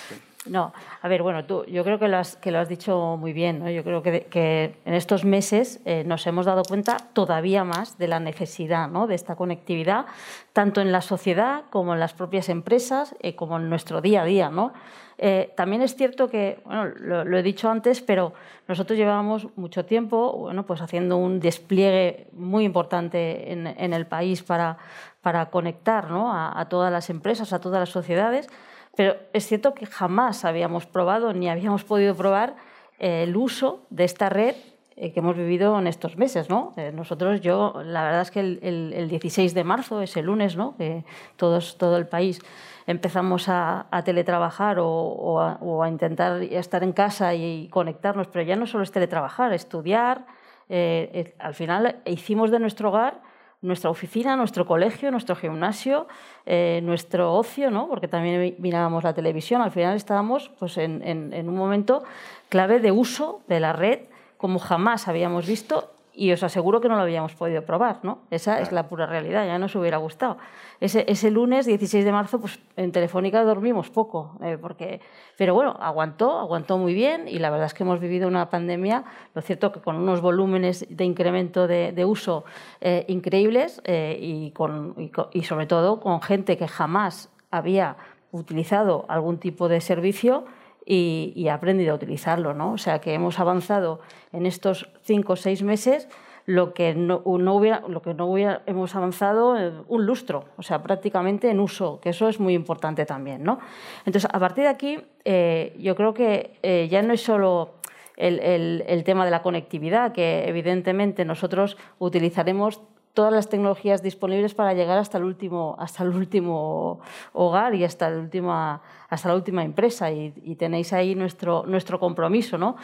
[0.48, 3.32] No, a ver, bueno, tú, yo creo que lo has, que lo has dicho muy
[3.32, 3.66] bien.
[3.68, 8.20] Yo creo que, en estos meses eh, nos hemos dado cuenta todavía más de la
[8.20, 9.06] necesidad ¿no?
[9.06, 10.06] de esta conectividad,
[10.52, 14.24] tanto en la sociedad como en las propias empresas, eh, como en nuestro día a
[14.24, 14.50] día.
[14.50, 14.72] ¿no?
[15.18, 18.32] Eh, también es cierto que, bueno, lo, he dicho antes, pero
[18.68, 24.78] nosotros llevábamos mucho tiempo bueno, pues haciendo un despliegue muy importante en, el país para,
[25.22, 26.32] para conectar ¿no?
[26.32, 28.48] a todas las empresas, a todas las sociedades.
[28.96, 32.56] Pero es cierto que jamás habíamos probado ni habíamos podido probar
[32.98, 34.56] eh, el uso de esta red
[34.96, 36.48] eh, que hemos vivido en estos meses.
[36.48, 36.72] ¿no?
[36.78, 40.76] Eh, nosotros, yo, la verdad es que el, 16 de marzo, ese lunes, ¿no?
[40.78, 41.04] que
[41.36, 42.40] todos, todo el país
[42.86, 45.40] empezamos a, teletrabajar o,
[45.82, 50.24] a, intentar estar en casa y conectarnos, pero ya no solo es teletrabajar, estudiar.
[50.70, 53.25] al final hicimos de nuestro hogar
[53.66, 56.06] nuestra oficina, nuestro colegio, nuestro gimnasio,
[56.46, 57.88] eh, nuestro ocio, ¿no?
[57.88, 59.60] porque también mirábamos la televisión.
[59.60, 62.04] Al final estábamos pues, en, en, un momento
[62.48, 64.00] clave de uso de la red
[64.36, 68.20] como jamás habíamos visto y os aseguro que no lo habíamos podido probar, ¿no?
[68.30, 70.38] Esa es la pura realidad, ya nos hubiera gustado.
[70.80, 75.00] Ese, ese lunes 16 de marzo, pues en Telefónica dormimos poco, eh, porque,
[75.36, 79.04] pero bueno, aguantó, aguantó muy bien y la verdad es que hemos vivido una pandemia,
[79.34, 82.46] lo cierto que con unos volúmenes de incremento de, de uso
[82.80, 87.96] eh, increíbles eh, y, con, y, y sobre todo con gente que jamás había
[88.32, 90.46] utilizado algún tipo de servicio
[90.86, 92.54] y, aprendido a utilizarlo.
[92.54, 92.72] ¿no?
[92.72, 94.00] O sea que hemos avanzado
[94.32, 96.08] en estos cinco o seis meses
[96.46, 99.56] lo que no, hubiera, lo que no hubiera, hemos avanzado
[99.88, 103.42] un lustro, o sea, prácticamente en uso, que eso es muy importante también.
[103.42, 103.58] ¿no?
[104.04, 107.74] Entonces, a partir de aquí, eh, yo creo que eh, ya no es solo
[108.16, 112.80] el, el, tema de la conectividad, que evidentemente nosotros utilizaremos
[113.16, 117.00] todas las tecnologías disponibles para llegar hasta el último, hasta el último
[117.32, 120.12] hogar y hasta, el última, hasta la última empresa.
[120.12, 122.58] Y, tenéis ahí nuestro, nuestro compromiso.
[122.58, 122.76] ¿no?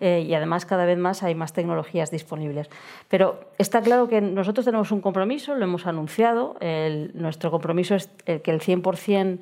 [0.00, 2.70] eh, y además cada vez más hay más tecnologías disponibles.
[3.08, 6.56] Pero está claro que nosotros tenemos un compromiso, lo hemos anunciado,
[7.14, 9.40] nuestro compromiso es el que el 100%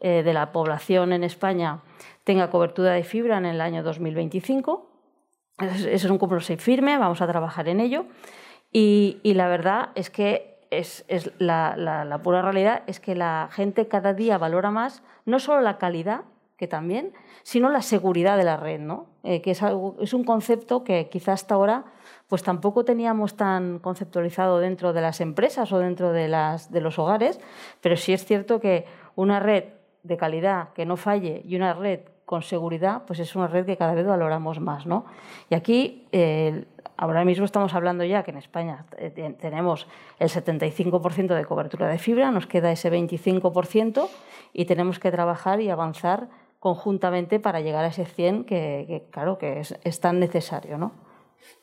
[0.00, 1.80] eh, de la población en España
[2.24, 4.86] tenga cobertura de fibra en el año 2025.
[5.58, 8.06] Ese es un compromiso firme, vamos a trabajar en ello.
[8.72, 11.04] Y, la verdad es que es,
[11.38, 16.22] la, pura realidad es que la gente cada día valora más no solo la calidad,
[16.56, 19.06] que también, sino la seguridad de la red, ¿no?
[19.24, 21.84] Eh, que es, algo, es un concepto que quizás hasta ahora
[22.28, 26.98] pues tampoco teníamos tan conceptualizado dentro de las empresas o dentro de, las, de los
[26.98, 27.40] hogares,
[27.80, 28.84] pero sí es cierto que
[29.16, 29.64] una red
[30.02, 33.76] de calidad que no falle y una red con seguridad, pues es una red que
[33.76, 34.86] cada vez valoramos más.
[34.86, 35.04] ¿no?
[35.48, 36.64] Y aquí, eh,
[37.00, 39.86] ahora mismo estamos hablando ya que en España eh, tenemos
[40.18, 44.06] el 75% de cobertura de fibra, nos queda ese 25%
[44.52, 49.60] y tenemos que trabajar y avanzar conjuntamente para llegar a ese 100 que, claro, que
[49.60, 50.76] es, tan necesario.
[50.76, 50.92] ¿no?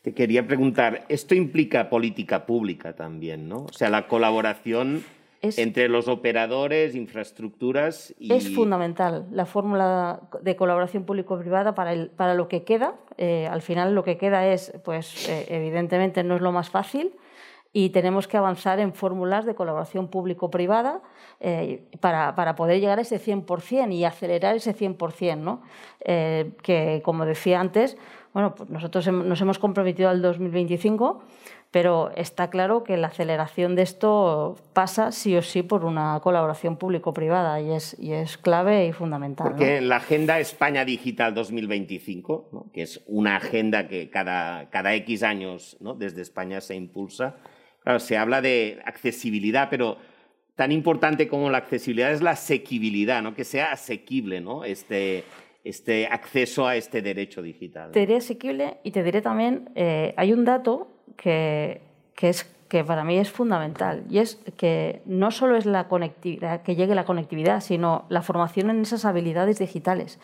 [0.01, 3.65] Te quería preguntar, esto implica política pública también, ¿no?
[3.65, 5.03] O sea, la colaboración
[5.41, 8.33] entre los operadores, infraestructuras y...
[8.33, 12.95] Es fundamental la fórmula de colaboración público-privada para, para lo que queda.
[13.17, 17.13] Eh, al final lo que queda es, pues eh, evidentemente no es lo más fácil
[17.73, 21.01] y tenemos que avanzar en fórmulas de colaboración público-privada
[21.39, 25.61] eh, para, para, poder llegar a ese 100% y acelerar ese 100%, ¿no?
[26.03, 27.97] que como decía antes,
[28.33, 31.23] bueno, pues nosotros nos hemos comprometido al 2025
[31.71, 36.77] pero está claro que la aceleración de esto pasa sí o sí por una colaboración
[36.77, 39.49] público-privada y es, y es clave y fundamental.
[39.49, 45.23] Porque en la Agenda España Digital 2025, que es una agenda que cada, cada X
[45.23, 45.93] años ¿no?
[45.93, 47.35] desde España se impulsa,
[47.83, 49.97] claro, se habla de accesibilidad, pero
[50.55, 53.35] tan importante como la accesibilidad es la asequibilidad, ¿no?
[53.35, 54.63] que sea asequible ¿no?
[54.63, 55.25] este,
[55.65, 57.91] este acceso a este derecho digital.
[57.91, 61.81] Te diré asequible y te diré también, eh, hay un dato que,
[62.21, 66.75] es, que para mí es fundamental y es que no solo es la conectividad, que
[66.75, 70.19] llegue la conectividad, sino la formación en esas habilidades digitales.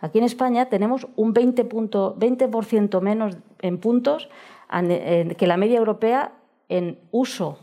[0.00, 4.28] Aquí en España tenemos un 20%, 20 menos en puntos
[4.70, 6.32] que la media europea
[6.68, 7.58] en uso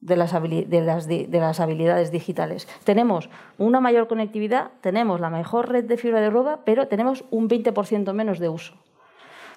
[0.00, 2.68] de las, de, las, de las, habilidades digitales.
[2.84, 7.48] Tenemos una mayor conectividad, tenemos la mejor red de fibra de roba, pero tenemos un
[7.48, 8.74] 20% menos de uso.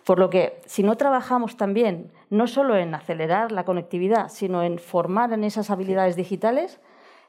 [0.06, 4.80] Por lo que, si no trabajamos también, no solo en acelerar la conectividad, sino en
[4.80, 6.80] formar en esas habilidades digitales,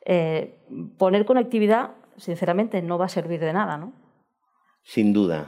[0.05, 0.55] eh,
[0.97, 3.93] poner conectividad, sinceramente, no va a servir de nada, ¿no?
[4.83, 5.47] Sin duda.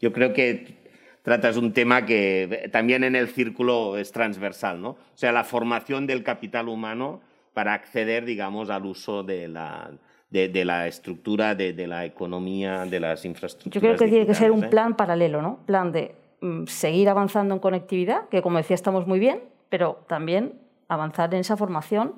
[0.00, 0.80] Yo creo que
[1.22, 4.90] tratas un tema que también en el círculo es transversal, ¿no?
[4.90, 7.20] O sea, la formación del capital humano
[7.52, 9.90] para acceder, digamos, al uso de la,
[10.30, 13.74] de, la estructura, de, la economía, de las infraestructuras.
[13.74, 14.68] Yo creo que tiene que ser un ¿eh?
[14.68, 15.58] plan paralelo, ¿no?
[15.66, 16.14] Plan de
[16.66, 20.54] seguir avanzando en conectividad, que como decía estamos muy bien, pero también
[20.88, 22.14] avanzar en esa formación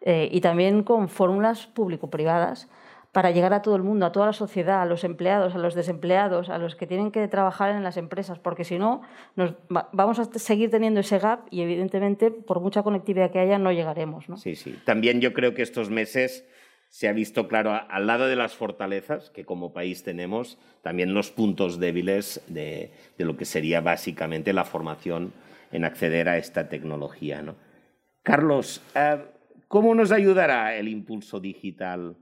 [0.00, 2.68] eh, y también con fórmulas público-privadas
[3.14, 5.76] para llegar a todo el mundo, a toda la sociedad, a los empleados, a los
[5.76, 9.02] desempleados, a los que tienen que trabajar en las empresas, porque si no,
[9.36, 13.70] nos vamos a seguir teniendo ese gap y evidentemente, por mucha conectividad que haya, no
[13.70, 14.28] llegaremos.
[14.28, 14.36] ¿no?
[14.36, 14.76] Sí, sí.
[14.84, 16.44] También yo creo que estos meses
[16.94, 21.32] se ha visto claro al lado de las fortalezas que como país tenemos, también los
[21.32, 25.32] puntos débiles de, lo que sería básicamente la formación
[25.72, 27.42] en acceder a esta tecnología.
[27.42, 27.56] ¿no?
[28.22, 29.18] Carlos, eh,
[29.66, 32.16] ¿cómo nos ayudará el impulso digital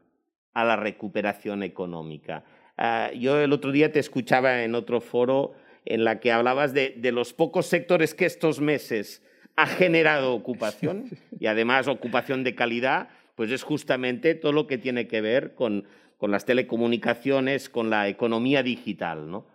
[0.54, 2.42] a la recuperación económica?
[2.78, 5.52] Eh, yo el otro día te escuchaba en otro foro
[5.84, 9.22] en la que hablabas de, de los pocos sectores que estos meses
[9.54, 15.08] ha generado ocupación y además ocupación de calidad pues es justamente todo lo que tiene
[15.08, 15.86] que ver con,
[16.20, 19.30] las telecomunicaciones, con la economía digital.
[19.30, 19.46] ¿no?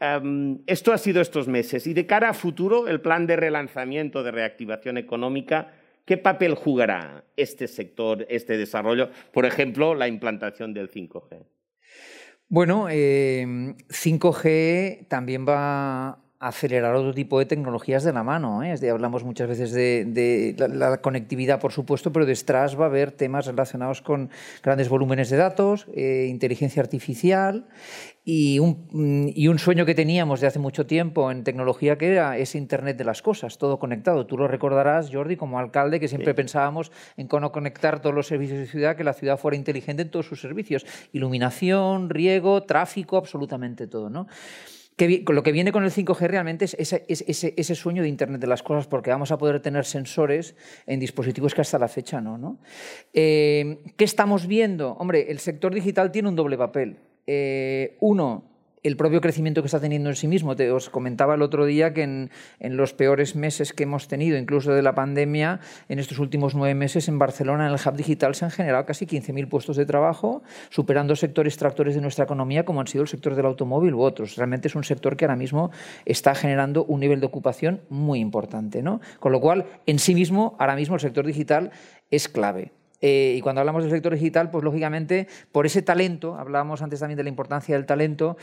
[0.00, 1.86] Em, esto ha sido estos meses.
[1.86, 5.72] Y de cara a futuro, el plan de relanzamiento, de reactivación económica,
[6.04, 9.10] ¿qué papel jugará este sector, este desarrollo?
[9.32, 11.46] Por ejemplo, la implantación del 5G.
[12.48, 18.62] Bueno, 5G em, también va acelerar otro tipo de tecnologías de la mano.
[18.62, 18.76] ¿eh?
[18.90, 24.02] hablamos muchas veces de, la, conectividad, por supuesto, pero detrás va a haber temas relacionados
[24.02, 24.30] con
[24.62, 27.66] grandes volúmenes de datos, eh, inteligencia artificial
[28.26, 32.12] y un, mm, y un, sueño que teníamos de hace mucho tiempo en tecnología que
[32.12, 34.26] era ese Internet de las cosas, todo conectado.
[34.26, 38.58] Tú lo recordarás, Jordi, como alcalde, que siempre pensábamos en cómo conectar todos los servicios
[38.58, 40.84] de ciudad, que la ciudad fuera inteligente en todos sus servicios.
[41.12, 44.10] Iluminación, riego, tráfico, absolutamente todo.
[44.10, 44.26] ¿no?
[44.96, 48.86] Lo que viene con el 5G realmente es ese, sueño de Internet de las cosas,
[48.86, 50.54] porque vamos a poder tener sensores
[50.86, 52.58] en dispositivos que hasta la fecha no.
[53.12, 54.92] Eh, ¿Qué estamos viendo?
[54.92, 56.96] Hombre, el sector digital tiene un doble papel.
[57.26, 58.53] Eh, uno,
[58.84, 60.54] el propio crecimiento que está teniendo en sí mismo.
[60.54, 62.30] Te, os comentaba el otro día que en,
[62.60, 67.08] los peores meses que hemos tenido, incluso de la pandemia, en estos últimos nueve meses
[67.08, 71.16] en Barcelona, en el Hub Digital, se han generado casi 15.000 puestos de trabajo, superando
[71.16, 74.36] sectores tractores de nuestra economía, como han sido el sector del automóvil u otros.
[74.36, 75.70] Realmente es un sector que ahora mismo
[76.04, 78.82] está generando un nivel de ocupación muy importante.
[78.82, 79.00] ¿no?
[79.18, 81.70] Con lo cual, en sí mismo, ahora mismo el sector digital
[82.10, 82.72] es clave.
[83.06, 87.18] Eh, y cuando hablamos del sector digital, pues lógicamente, por ese talento, hablábamos antes también
[87.18, 88.38] de la importancia del talento,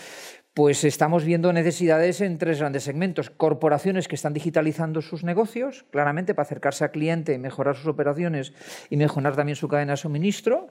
[0.53, 3.31] pues estamos viendo necesidades en tres grandes segmentos.
[3.31, 8.53] Corporaciones que están digitalizando sus negocios, claramente para acercarse al cliente, mejorar sus operaciones
[8.91, 10.67] y mejorar también su cadena de suministro.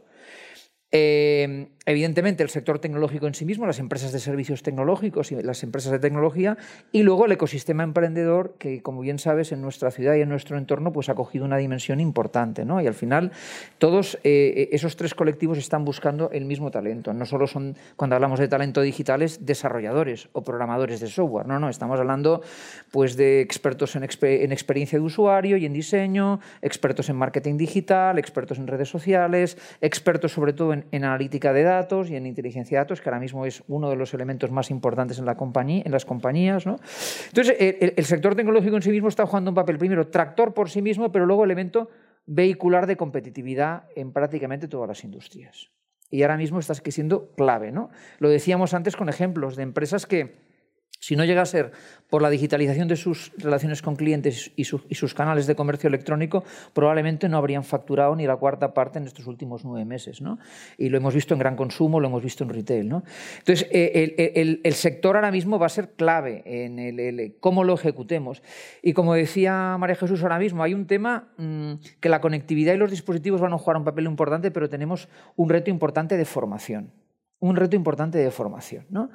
[0.93, 5.63] Eh, evidentemente, el sector tecnológico en sí mismo, las empresas de servicios tecnológicos y las
[5.63, 6.57] empresas de tecnología,
[6.91, 10.59] y luego el ecosistema emprendedor, que como bien sabes, en nuestra ciudad y en nuestro
[10.59, 12.65] entorno, pues ha cogido una dimensión importante.
[12.65, 12.81] ¿no?
[12.81, 13.33] Y al final,
[13.79, 17.13] todos eh, esos tres colectivos están buscando el mismo talento.
[17.13, 21.47] No solo son, cuando hablamos de talento digitales, desarrolladores o programadores de software.
[21.47, 22.43] No, no, estamos hablando
[22.91, 28.19] pues, de expertos en, en experiencia de usuario y en diseño, expertos en marketing digital,
[28.19, 32.79] expertos en redes sociales, expertos sobre todo en en, analítica de datos y en inteligencia
[32.79, 35.83] de datos, que ahora mismo es uno de los elementos más importantes en, la compañía,
[35.85, 36.67] en las compañías.
[36.67, 36.77] ¿no?
[37.29, 40.83] Entonces, el, sector tecnológico en sí mismo está jugando un papel, primero, tractor por sí
[40.83, 41.89] mismo, pero luego elemento
[42.27, 45.71] vehicular de competitividad en prácticamente todas las industrias.
[46.11, 47.73] Y ahora mismo está siendo clave.
[47.73, 47.91] ¿no?
[48.19, 50.50] Lo decíamos antes con ejemplos de empresas que
[51.01, 51.73] si no llega a ser
[52.11, 56.45] por la digitalización de sus relaciones con clientes y, sus canales de comercio electrónico,
[56.75, 60.21] probablemente no habrían facturado ni la cuarta parte en estos últimos nueve meses.
[60.21, 60.39] ¿no?
[60.77, 62.89] Y lo hemos visto en gran consumo, lo hemos visto en retail.
[62.89, 63.03] ¿no?
[63.39, 68.43] Entonces, eh, el, sector ahora mismo va a ser clave en el, cómo lo ejecutemos.
[68.83, 72.77] Y como decía María Jesús ahora mismo, hay un tema mm, que la conectividad y
[72.77, 76.93] los dispositivos van a jugar un papel importante, pero tenemos un reto importante de formación.
[77.39, 78.85] Un reto importante de formación.
[78.91, 79.09] ¿no?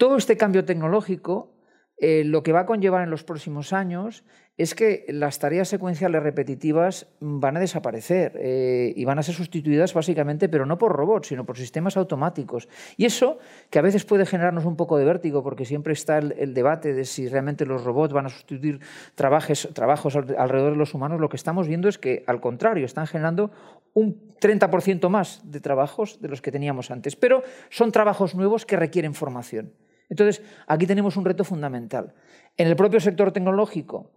[0.00, 1.52] Todo este cambio tecnológico
[1.98, 4.24] eh, lo que va a conllevar en los próximos años
[4.56, 9.92] es que las tareas secuenciales repetitivas van a desaparecer eh, y van a ser sustituidas
[9.92, 12.66] básicamente, pero no por robots, sino por sistemas automáticos.
[12.96, 13.38] Y eso,
[13.68, 17.04] que a veces puede generarnos un poco de vértigo, porque siempre está el, debate de
[17.04, 18.80] si realmente los robots van a sustituir
[19.14, 23.06] trabajos, trabajos alrededor de los humanos, lo que estamos viendo es que, al contrario, están
[23.06, 23.50] generando
[23.92, 28.76] un 30% más de trabajos de los que teníamos antes, pero son trabajos nuevos que
[28.76, 29.74] requieren formación.
[30.10, 32.12] Entonces, aquí tenemos un reto fundamental.
[32.56, 34.10] En el propio sector tecnológico,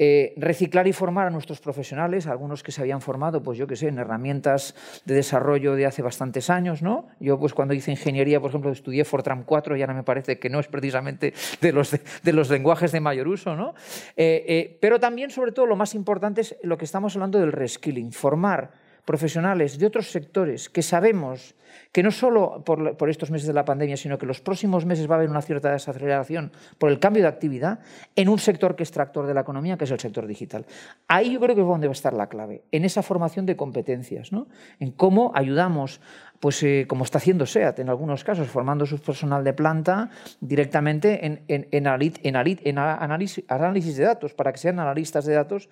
[0.00, 3.74] eh, reciclar y formar a nuestros profesionales, algunos que se habían formado, pues yo qué
[3.74, 7.08] sé, en herramientas de desarrollo de hace bastantes años, ¿no?
[7.18, 10.50] Yo, pues cuando hice ingeniería, por ejemplo, estudié Fortran 4 y ahora me parece que
[10.50, 13.74] no es precisamente de los, de, los lenguajes de mayor uso, ¿no?
[14.16, 17.50] Eh, eh, pero también, sobre todo, lo más importante es lo que estamos hablando del
[17.50, 21.54] reskilling, formar profesionales de otros sectores que sabemos
[21.92, 25.14] que no solo por, estos meses de la pandemia, sino que los próximos meses va
[25.14, 27.78] a haber una cierta desaceleración por el cambio de actividad
[28.16, 30.66] en un sector que es tractor de la economía, que es el sector digital.
[31.06, 33.56] Ahí yo creo que es donde va a estar la clave, en esa formación de
[33.56, 34.46] competencias, ¿no?
[34.78, 36.02] en cómo ayudamos
[36.40, 40.10] pues eh, como está haciendo SEAT en algunos casos, formando su personal de planta
[40.40, 45.68] directamente en, análisis, de datos, para que sean analistas de datos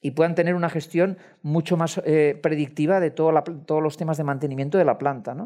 [0.00, 4.78] y puedan tener una gestión mucho más eh, predictiva de todos los temas de mantenimiento
[4.78, 5.36] de la planta.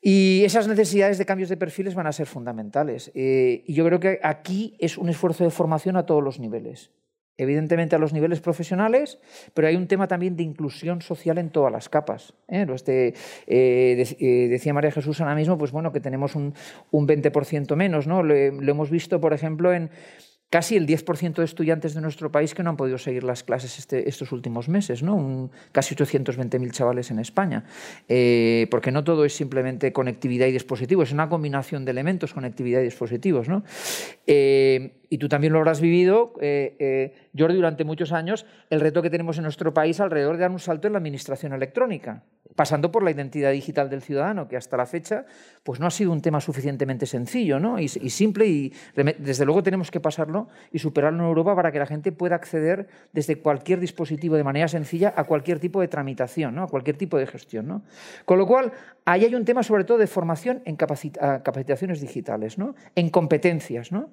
[0.00, 3.10] Y esas necesidades de cambios de perfiles van a ser fundamentales.
[3.14, 6.90] Eh, y yo creo que aquí es un esfuerzo de formación a todos los niveles
[7.36, 9.18] evidentemente a los niveles profesionales,
[9.54, 12.34] pero hay un tema también de inclusión social en todas las capas.
[12.48, 12.66] ¿eh?
[12.74, 13.08] Este,
[13.46, 16.54] eh, eh, decía María Jesús ahora mismo, pues bueno, que tenemos un,
[16.90, 18.22] un 20% menos, ¿no?
[18.22, 19.90] lo, hemos visto, por ejemplo, en
[20.54, 23.76] casi el 10% de estudiantes de nuestro país que no han podido seguir las clases
[23.76, 25.16] este, estos últimos meses, ¿no?
[25.16, 27.64] Un, casi 820.000 chavales en España,
[28.08, 32.82] eh, porque no todo es simplemente conectividad y dispositivos, es una combinación de elementos, conectividad
[32.82, 33.48] y dispositivos.
[33.48, 33.64] ¿no?
[35.14, 39.10] Eh, y tú también lo habrás vivido, eh, Jordi, durante muchos años, el reto que
[39.10, 42.24] tenemos en nuestro país alrededor de dar un salto en la administración electrónica,
[42.56, 45.24] pasando por la identidad digital del ciudadano, que hasta la fecha
[45.62, 47.80] pues no ha sido un tema suficientemente sencillo ¿no?
[47.80, 51.78] y, y simple, y desde luego tenemos que pasarlo y superarlo en Europa para que
[51.78, 56.54] la gente pueda acceder desde cualquier dispositivo de manera sencilla a cualquier tipo de tramitación,
[56.54, 56.64] ¿no?
[56.64, 57.66] a cualquier tipo de gestión.
[57.66, 57.82] ¿no?
[58.24, 58.72] Con lo cual,
[59.04, 62.74] ahí hay un tema sobre todo de formación en capacitaciones digitales, ¿no?
[62.94, 63.90] en competencias.
[63.90, 64.10] ¿no?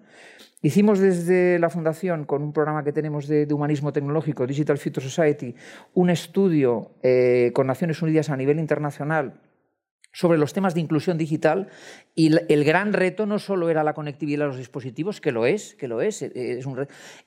[0.63, 5.55] Hicimos desde la Fundación, con un programa que tenemos de, humanismo tecnológico, Digital Future Society,
[5.95, 9.41] un estudio eh, con Naciones Unidas a nivel internacional
[10.13, 11.69] sobre los temas de inclusión digital
[12.13, 15.73] y el gran reto no solo era la conectividad de los dispositivos, que lo es,
[15.75, 16.67] que lo es, es,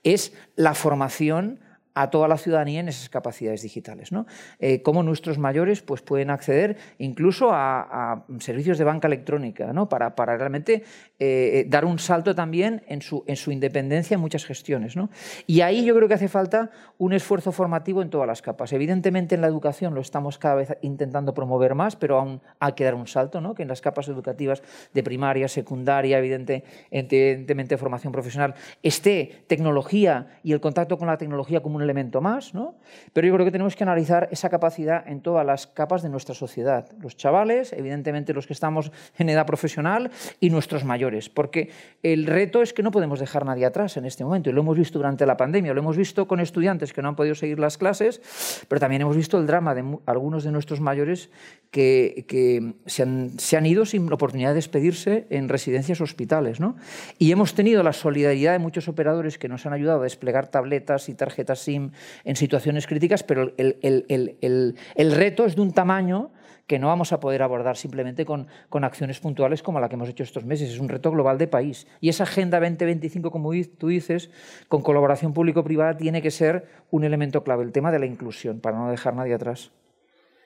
[0.04, 1.60] es la formación
[1.94, 4.12] a toda la ciudadanía en esas capacidades digitales.
[4.12, 4.26] ¿no?
[4.58, 9.88] Eh, cómo nuestros mayores pues, pueden acceder incluso a, servicios de banca electrónica ¿no?
[9.88, 10.82] para, realmente
[11.18, 14.96] eh, eh, dar un salto también en su, en su independencia en muchas gestiones.
[14.96, 15.10] ¿no?
[15.46, 18.72] Y ahí yo creo que hace falta un esfuerzo formativo en todas las capas.
[18.72, 22.84] Evidentemente en la educación lo estamos cada vez intentando promover más, pero aún hay que
[22.84, 23.54] dar un salto, ¿no?
[23.54, 30.52] que en las capas educativas de primaria, secundaria, evidente, evidentemente formación profesional, esté tecnología y
[30.52, 32.74] el contacto con la tecnología como un elemento más, ¿no?
[33.12, 36.34] pero yo creo que tenemos que analizar esa capacidad en todas las capas de nuestra
[36.34, 36.90] sociedad.
[37.00, 40.10] Los chavales, evidentemente los que estamos en edad profesional
[40.40, 41.70] y nuestros mayores, porque
[42.02, 44.60] el reto es que no podemos dejar a nadie atrás en este momento y lo
[44.60, 47.58] hemos visto durante la pandemia, lo hemos visto con estudiantes que no han podido seguir
[47.58, 48.20] las clases,
[48.68, 51.30] pero también hemos visto el drama de algunos de nuestros mayores
[51.70, 56.60] que, que se, han, se, han, ido sin oportunidad de despedirse en residencias hospitales.
[56.60, 56.76] ¿no?
[57.18, 61.08] Y hemos tenido la solidaridad de muchos operadores que nos han ayudado a desplegar tabletas
[61.08, 65.72] y tarjetas SIM en situaciones críticas, pero el, el, el, el reto es de un
[65.72, 66.30] tamaño
[66.66, 70.08] que no vamos a poder abordar simplemente con, con, acciones puntuales como la que hemos
[70.08, 70.70] hecho estos meses.
[70.70, 71.86] Es un reto global de país.
[72.00, 74.30] Y esa Agenda 2025, como tú dices,
[74.68, 78.78] con colaboración público-privada, tiene que ser un elemento clave, el tema de la inclusión, para
[78.78, 79.72] no dejar nadie atrás.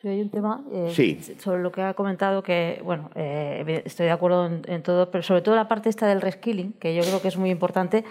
[0.03, 4.47] hay un tema eh, sobre lo que ha comentado que, bueno, eh, estoy de acuerdo
[4.47, 7.29] en, en, todo, pero sobre todo la parte esta del reskilling, que yo creo que
[7.29, 8.05] es muy importante,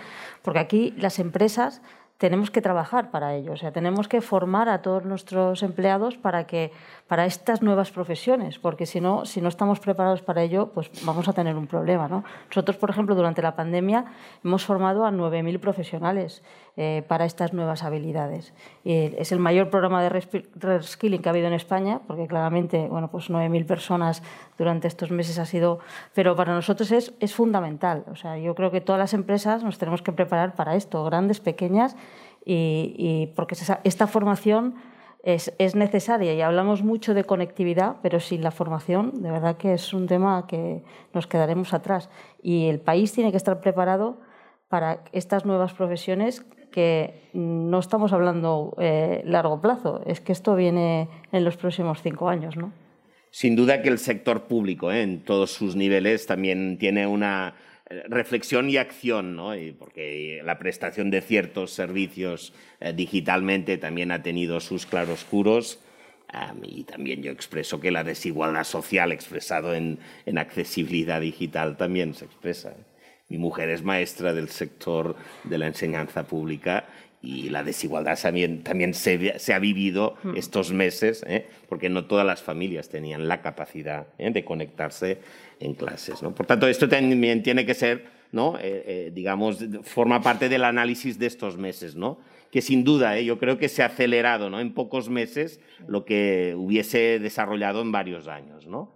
[0.43, 1.82] porque aquí las empresas
[2.18, 6.47] tenemos que trabajar para ello, o sea, tenemos que formar a todos nuestros empleados para
[6.47, 6.72] que
[7.07, 11.28] para estas nuevas profesiones, porque si no, si no estamos preparados para ello, pues vamos
[11.28, 12.07] a tener un problema.
[12.07, 12.24] ¿no?
[12.49, 14.05] Nosotros, por ejemplo, durante la pandemia
[14.43, 16.41] hemos formado a 9.000 profesionales
[16.80, 18.53] eh, para estas nuevas habilidades.
[18.86, 23.32] Es el mayor programa de reskilling que ha habido en España, porque claramente, bueno, pues
[23.32, 24.21] 9.000 personas
[24.59, 25.80] durante estos meses ha sido...
[26.13, 28.05] Pero para nosotros es, es fundamental.
[28.11, 31.39] O sea, yo creo que todas las empresas nos tenemos que preparar para esto, grandes,
[31.39, 31.95] pequeñas,
[32.45, 34.75] y, y porque esta formación
[35.23, 39.73] es, es, necesaria y hablamos mucho de conectividad, pero sin la formación, de verdad que
[39.73, 42.11] es un tema que nos quedaremos atrás.
[42.41, 44.19] Y el país tiene que estar preparado
[44.69, 51.09] para estas nuevas profesiones que no estamos hablando eh, largo plazo, es que esto viene
[51.32, 52.72] en los próximos cinco años, ¿no?
[53.30, 55.01] Sin duda que el sector público, ¿eh?
[55.01, 57.55] en todos sus niveles, también tiene una
[58.07, 59.51] reflexión y acción, ¿no?
[59.80, 65.80] porque la prestación de ciertos servicios eh, digitalmente también ha tenido sus claroscuros.
[66.34, 72.13] Um, y también yo expreso que la desigualdad social expresado en, en, accesibilidad digital también
[72.13, 72.76] se expresa.
[73.30, 76.86] Mi mujer es maestra del sector de la enseñanza pública
[77.21, 80.38] y la desigualdad también, también se, se, ha vivido mm.
[80.38, 81.47] estos meses, ¿eh?
[81.67, 84.32] porque no todas las familias tenían la capacidad ¿eh?
[84.32, 85.19] de conectarse
[85.59, 86.21] en clases.
[86.21, 86.34] ¿no?
[86.34, 88.57] Por tanto, esto también tiene que ser, ¿no?
[88.59, 92.19] Eh, eh, digamos, forma parte del análisis de estos meses, ¿no?
[92.51, 93.25] que sin duda ¿eh?
[93.25, 94.59] yo creo que se ha acelerado ¿no?
[94.59, 98.67] en pocos meses lo que hubiese desarrollado en varios años.
[98.67, 98.91] ¿no?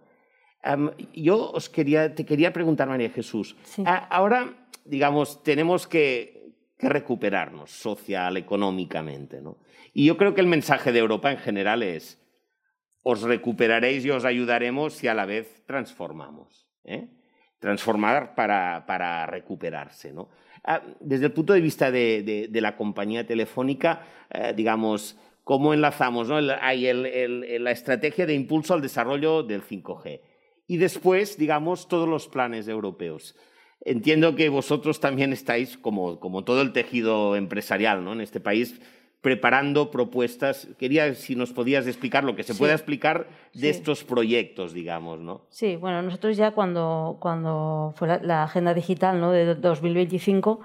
[0.64, 3.84] Um, yo os quería, te quería preguntar, María Jesús, sí.
[3.86, 4.53] ahora,
[4.86, 9.41] digamos, tenemos que, que, recuperarnos social, económicamente.
[9.41, 9.57] ¿no?
[9.93, 12.22] Y yo creo que el mensaje de Europa en general es,
[13.01, 16.68] os recuperaréis y os ayudaremos si a la vez transformamos.
[16.84, 17.09] ¿eh?
[17.59, 20.14] Transformar para, para recuperarse.
[20.14, 20.30] ¿no?
[20.64, 25.74] Ah, desde el punto de vista de, de, de la compañía telefónica, eh, digamos, ¿cómo
[25.74, 26.30] enlazamos?
[26.30, 26.38] ¿no?
[26.62, 30.22] Hay el, el, la estrategia de impulso al desarrollo del 5G.
[30.68, 33.36] Y después, digamos, todos los planes europeos.
[33.84, 38.14] Entiendo que vosotros también estáis, como, como todo el tejido empresarial ¿no?
[38.14, 38.80] en este país,
[39.22, 40.68] preparando propuestas.
[40.78, 42.59] Quería si nos podías explicar lo que se sí.
[42.59, 43.68] pueda explicar de sí.
[43.70, 45.41] estos proyectos, digamos, ¿no?
[45.49, 49.32] Sí, bueno, nosotros ya cuando, cuando fue la, la agenda digital ¿no?
[49.32, 50.59] de 2025,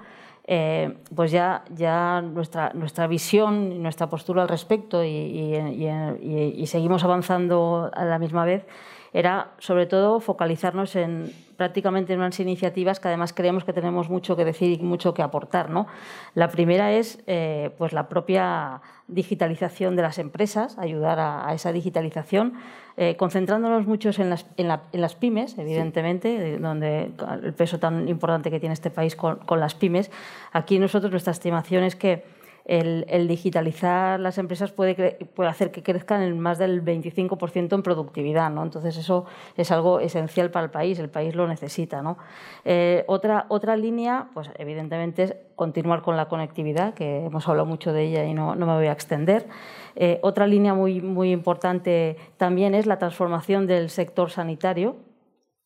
[0.45, 6.53] eh, pues ya, ya nuestra, nuestra visión y nuestra postura al respecto y, y, y,
[6.55, 8.65] y seguimos avanzando a la misma vez
[9.13, 14.35] era sobre todo focalizarnos en prácticamente en unas iniciativas que además creemos que tenemos mucho
[14.35, 15.69] que decir y mucho que aportar.
[15.69, 15.87] ¿no?
[16.35, 21.71] La primera es eh, pues la propia digitalización de las empresas, ayudar a, a esa
[21.71, 22.53] digitalización,
[22.95, 26.61] eh, concentrándonos muchos en las, en, la, en las pymes, evidentemente, sí.
[26.61, 27.11] donde
[27.43, 30.11] el peso tan importante que tiene este país con, con las pymes.
[30.51, 32.36] Aquí nosotros nuestra estimación es que
[32.67, 38.51] el, digitalizar las empresas puede, puede, hacer que crezcan en más del 25% en productividad.
[38.51, 38.63] ¿no?
[38.63, 42.01] Entonces, eso es algo esencial para el país, el país lo necesita.
[42.01, 42.17] ¿no?
[42.65, 47.93] Eh, otra, otra línea, pues evidentemente, es continuar con la conectividad, que hemos hablado mucho
[47.93, 49.47] de ella y no, no me voy a extender.
[49.95, 54.97] Eh, otra línea muy, muy importante también es la transformación del sector sanitario.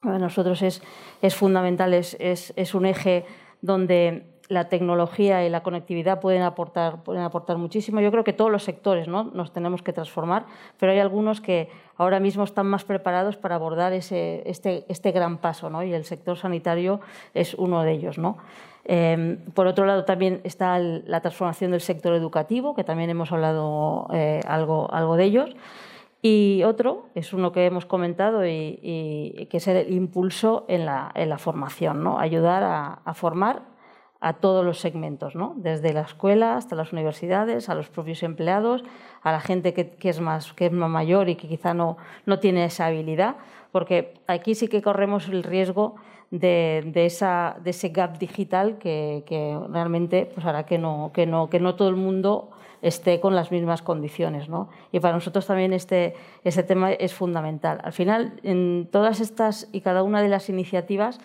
[0.02, 0.84] Para nosotros es,
[1.22, 3.26] es fundamental, es, es un eje
[3.62, 8.02] donde la tecnología y la conectividad pueden aportar, pueden aportar muchísimo.
[8.02, 9.24] Yo creo que todos los sectores ¿no?
[9.24, 10.46] nos tenemos que transformar,
[10.78, 15.38] pero hay algunos que ahora mismo están más preparados para abordar ese, este, este gran
[15.38, 15.84] paso ¿no?
[15.84, 17.00] y el sector sanitario
[17.34, 18.18] es uno de ellos.
[18.18, 18.40] ¿no?
[18.84, 24.10] Eh, por otro lado, también está la transformación del sector educativo, que también hemos hablado
[24.12, 25.56] eh, algo, algo de ellos.
[26.22, 31.30] Y otro es uno que hemos comentado y, que es el impulso en la, en
[31.30, 32.20] la formación, ¿no?
[32.20, 33.71] ayudar a, formar
[34.22, 35.54] a todos los segmentos, ¿no?
[35.58, 38.84] desde la escuela hasta las universidades, a los propios empleados,
[39.24, 41.98] a la gente que, es, más, que es más mayor y que quizá no,
[42.28, 43.36] no tiene esa habilidad,
[43.72, 45.96] porque aquí sí que corremos el riesgo
[46.30, 51.26] de, de, esa, de ese gap digital que, que realmente pues hará que no, que,
[51.26, 52.52] no, que no todo el mundo
[52.84, 54.50] esté con las mismas condiciones.
[54.50, 54.70] ¿no?
[54.92, 56.14] Y para nosotros también este,
[56.44, 57.80] este tema es fundamental.
[57.84, 61.20] Al final, en todas estas y cada una de las iniciativas,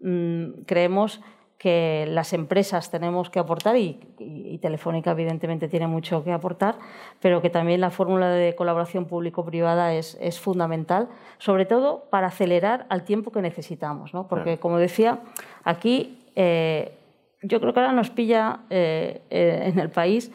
[0.00, 1.20] mmm, creemos
[1.62, 6.74] que las empresas tenemos que aportar y, Telefónica evidentemente tiene mucho que aportar,
[7.20, 11.08] pero que también la fórmula de colaboración público-privada es, es, fundamental,
[11.38, 14.26] sobre todo para acelerar al tiempo que necesitamos, ¿no?
[14.26, 15.20] porque como decía,
[15.62, 16.98] aquí eh,
[17.42, 20.32] yo creo que ahora nos pilla eh, eh, en el país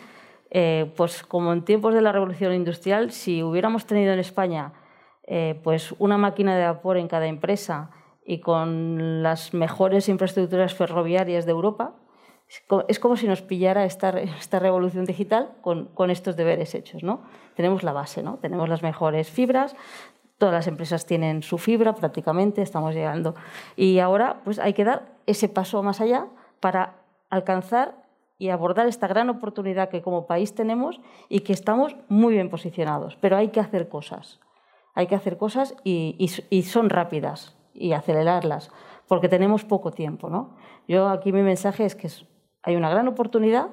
[0.95, 4.71] pues como en tiempos de la revolución industrial, si hubiéramos tenido en España
[5.61, 7.91] pues una máquina de vapor en cada empresa
[8.27, 11.93] y con las mejores infraestructuras ferroviarias de Europa,
[12.89, 17.03] es como si nos pillara esta, esta revolución digital con, con, estos deberes hechos.
[17.03, 17.21] ¿no?
[17.55, 18.35] Tenemos la base, ¿no?
[18.35, 19.77] tenemos las mejores fibras,
[20.37, 23.33] todas las empresas tienen su fibra prácticamente, estamos llegando.
[23.77, 26.27] Y ahora pues hay que dar ese paso más allá
[26.59, 26.95] para
[27.29, 27.95] alcanzar
[28.37, 30.99] y abordar esta gran oportunidad que como país tenemos
[31.29, 33.17] y que estamos muy bien posicionados.
[33.21, 34.41] Pero hay que hacer cosas.
[34.95, 38.71] Hay que hacer cosas y, y, y son rápidas y acelerarlas,
[39.07, 40.29] porque tenemos poco tiempo.
[40.29, 40.55] ¿no?
[40.87, 42.09] Yo aquí mi mensaje es que
[42.63, 43.69] hay una gran oportunidad,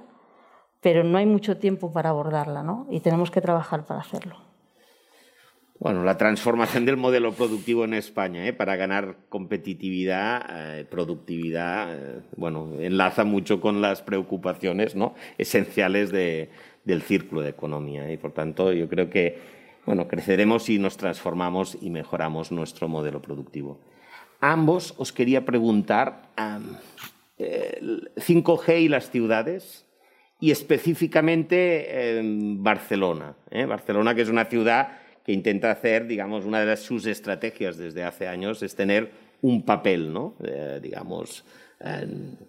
[0.80, 2.86] pero no hay mucho tiempo para abordarla ¿no?
[2.90, 4.36] y tenemos que trabajar para hacerlo.
[5.80, 8.52] Bueno, la transformación del modelo productivo en España ¿eh?
[8.52, 15.14] para ganar competitividad, eh, productividad, eh, bueno, enlaza mucho con las preocupaciones ¿no?
[15.36, 16.50] esenciales de,
[16.84, 18.10] del círculo de economía.
[18.10, 19.38] Y por tanto, yo creo que
[19.84, 23.78] bueno, creceremos si nos transformamos y mejoramos nuestro modelo productivo.
[24.44, 26.76] Ambos os quería preguntar um,
[27.40, 29.86] 5G y las ciudades
[30.38, 33.36] y específicamente en Barcelona.
[33.66, 38.28] Barcelona, que es una ciudad que intenta hacer, digamos, una de sus estrategias desde hace
[38.28, 40.34] años es tener un papel, ¿no?
[40.44, 41.42] Eh, digamos,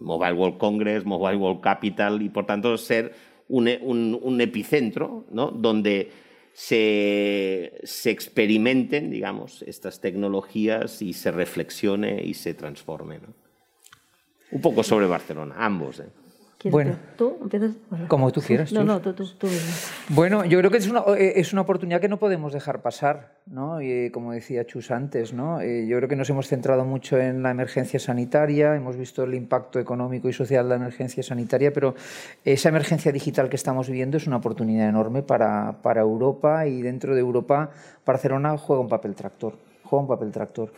[0.01, 3.13] Mobile World Congress, Mobile World Capital y, por tanto, ser
[3.47, 5.49] un, un, un epicentro, ¿no?
[5.49, 6.11] Donde
[6.57, 13.33] se, se, experimenten, digamos, estas tecnologías y se reflexione y se transforme, ¿no?
[14.51, 16.07] Un poco sobre Barcelona, ambos, ¿eh?
[16.71, 17.71] Bueno, ¿Tú empiezas?
[18.07, 18.71] Como tú quieras.
[18.71, 19.47] No, no, tú, tú, tú,
[20.09, 23.35] Bueno, yo creo que es una, eh, es una oportunidad que no podemos dejar pasar,
[23.45, 23.81] ¿no?
[23.81, 25.61] Y como decía Chus antes, ¿no?
[25.61, 29.33] Eh, yo creo que nos hemos centrado mucho en la emergencia sanitaria, hemos visto el
[29.35, 31.95] impacto económico y social de la emergencia sanitaria, pero
[32.43, 37.13] esa emergencia digital que estamos viviendo es una oportunidad enorme para, para Europa y dentro
[37.13, 37.69] de Europa
[38.05, 40.71] Barcelona juega un papel tractor juega un papel tractor.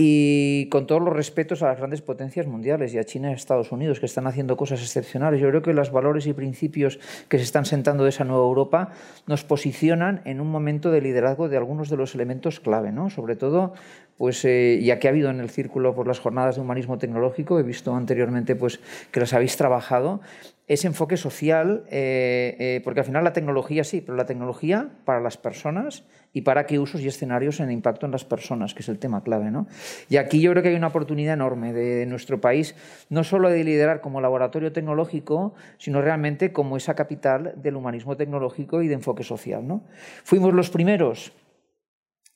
[0.00, 3.34] Y con todos los respetos a las grandes potencias mundiales y a China y a
[3.34, 7.38] Estados Unidos, que están haciendo cosas excepcionales, yo creo que los valores y principios que
[7.38, 8.92] se están sentando de esa nueva Europa
[9.26, 13.10] nos posicionan en un momento de liderazgo de algunos de los elementos clave, ¿no?
[13.10, 13.72] Sobre todo,
[14.18, 17.58] pues, eh, ya que ha habido en el círculo por las jornadas de humanismo tecnológico,
[17.58, 18.78] he visto anteriormente pues,
[19.10, 20.20] que las habéis trabajado,
[20.68, 25.20] ese enfoque social, eh, eh, porque al final la tecnología sí, pero la tecnología para
[25.20, 26.04] las personas
[26.34, 29.22] y para qué usos y escenarios en impacto en las personas, que es el tema
[29.22, 29.50] clave.
[29.50, 29.66] ¿no?
[30.10, 32.74] Y aquí yo creo que hay una oportunidad enorme de nuestro país,
[33.08, 38.82] no solo de liderar como laboratorio tecnológico, sino realmente como esa capital del humanismo tecnológico
[38.82, 39.66] y de enfoque social.
[39.66, 39.84] ¿no?
[40.22, 41.32] Fuimos los primeros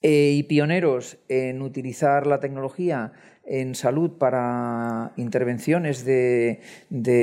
[0.01, 3.13] eh, y pioneros en utilizar la tecnología
[3.45, 6.61] en salud para intervenciones de,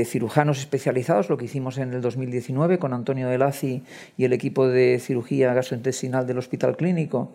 [0.06, 3.84] cirujanos especializados, lo que hicimos en el 2019 con Antonio Delazi
[4.18, 7.32] y el equipo de cirugía gastrointestinal del Hospital Clínico,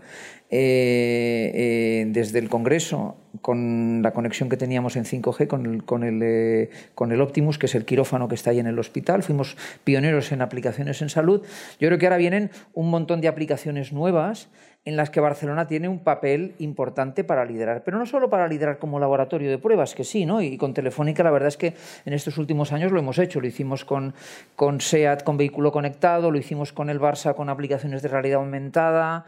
[0.50, 6.04] eh, eh, desde el Congreso, con la conexión que teníamos en 5G con el, con,
[6.04, 9.22] el, eh, con el Optimus, que es el quirófano que está ahí en el hospital.
[9.22, 11.42] Fuimos pioneros en aplicaciones en salud.
[11.80, 14.48] Yo creo que ahora vienen un montón de aplicaciones nuevas
[14.84, 18.78] en las que Barcelona tiene un papel importante para liderar, pero no solo para liderar
[18.78, 20.42] como laboratorio de pruebas, que sí, ¿no?
[20.42, 21.74] Y con Telefónica la verdad es que
[22.04, 24.14] en estos últimos años lo hemos hecho, lo hicimos con,
[24.56, 29.24] con SEAT, con vehículo conectado, lo hicimos con el Barça con aplicaciones de realidad aumentada,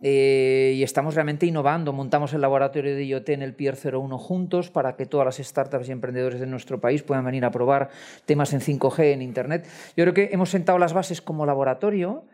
[0.00, 1.92] eh, y estamos realmente innovando.
[1.92, 5.88] Montamos el laboratorio de IoT en el Pier 01 juntos para que todas las startups
[5.88, 7.88] y emprendedores de nuestro país puedan venir a probar
[8.26, 9.66] temas en 5G, en Internet.
[9.96, 12.24] Yo creo que hemos sentado las bases como laboratorio.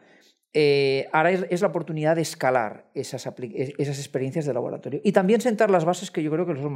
[0.54, 5.86] Eh, ahora es, la oportunidad de escalar esas, experiencias de laboratorio y también sentar las
[5.86, 6.74] bases que yo creo que son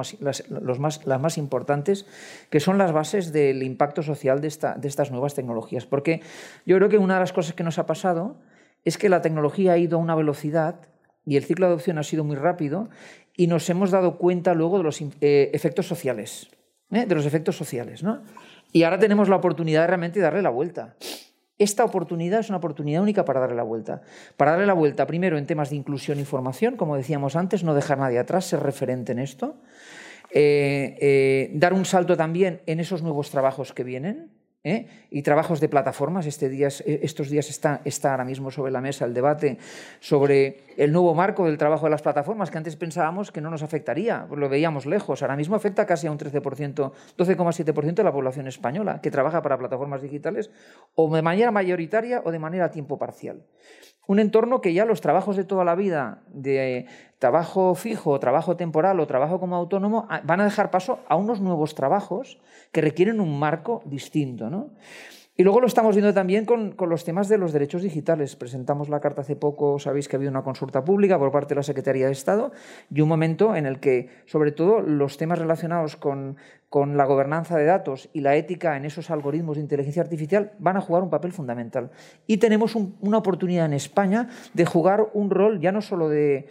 [1.05, 2.07] las, más, importantes,
[2.49, 5.85] que son las bases del impacto social de, esta, de estas nuevas tecnologías.
[5.85, 6.22] Porque
[6.64, 8.41] yo creo que una de las cosas que nos ha pasado
[8.85, 10.81] es que la tecnología ha ido a una velocidad
[11.27, 12.89] y el ciclo de adopción ha sido muy rápido
[13.37, 16.49] y nos hemos dado cuenta luego de los eh, efectos sociales,
[16.91, 17.05] ¿eh?
[17.05, 18.03] de los efectos sociales.
[18.72, 20.97] Y ahora tenemos la oportunidad de realmente darle la vuelta.
[21.59, 24.03] Esta oportunidad es una oportunidad única para darle la vuelta.
[24.37, 27.75] Para darle la vuelta, primero en temas de inclusión y formación, como decíamos antes, no
[27.75, 29.57] dejar nadie atrás, ser referente en esto.
[30.31, 34.31] Eh, dar un salto también en esos nuevos trabajos que vienen,
[34.67, 34.87] ¿eh?
[35.11, 36.27] y trabajos de plataformas.
[36.27, 39.59] Este eh, estos días está, está ahora mismo sobre la mesa el debate
[40.01, 43.62] sobre el nuevo marco del trabajo de las plataformas, que antes pensábamos que no nos
[43.62, 45.23] afectaría, lo veíamos lejos.
[45.23, 49.57] Ahora mismo afecta casi a un 13%, 12,7% de la población española que trabaja para
[49.57, 50.51] plataformas digitales
[50.95, 53.45] o de manera mayoritaria o de manera a tiempo parcial.
[54.07, 56.86] Un entorno que ya los trabajos de toda la vida, de
[57.18, 61.74] trabajo fijo, trabajo temporal o trabajo como autónomo, van a dejar paso a unos nuevos
[61.74, 62.38] trabajos
[62.70, 64.49] que requieren un marco distinto.
[64.49, 64.70] ¿no?
[65.38, 68.36] Y luego lo estamos viendo también con, los temas de los derechos digitales.
[68.36, 71.57] Presentamos la carta hace poco, sabéis que ha habido una consulta pública por parte de
[71.57, 72.53] la Secretaría de Estado
[72.90, 76.38] y un momento en el que, sobre todo, los temas relacionados con,
[76.73, 80.81] la gobernanza de datos y la ética en esos algoritmos de inteligencia artificial van a
[80.81, 81.91] jugar un papel fundamental.
[82.27, 86.49] Y tenemos una oportunidad en España de jugar un rol ya no solo de,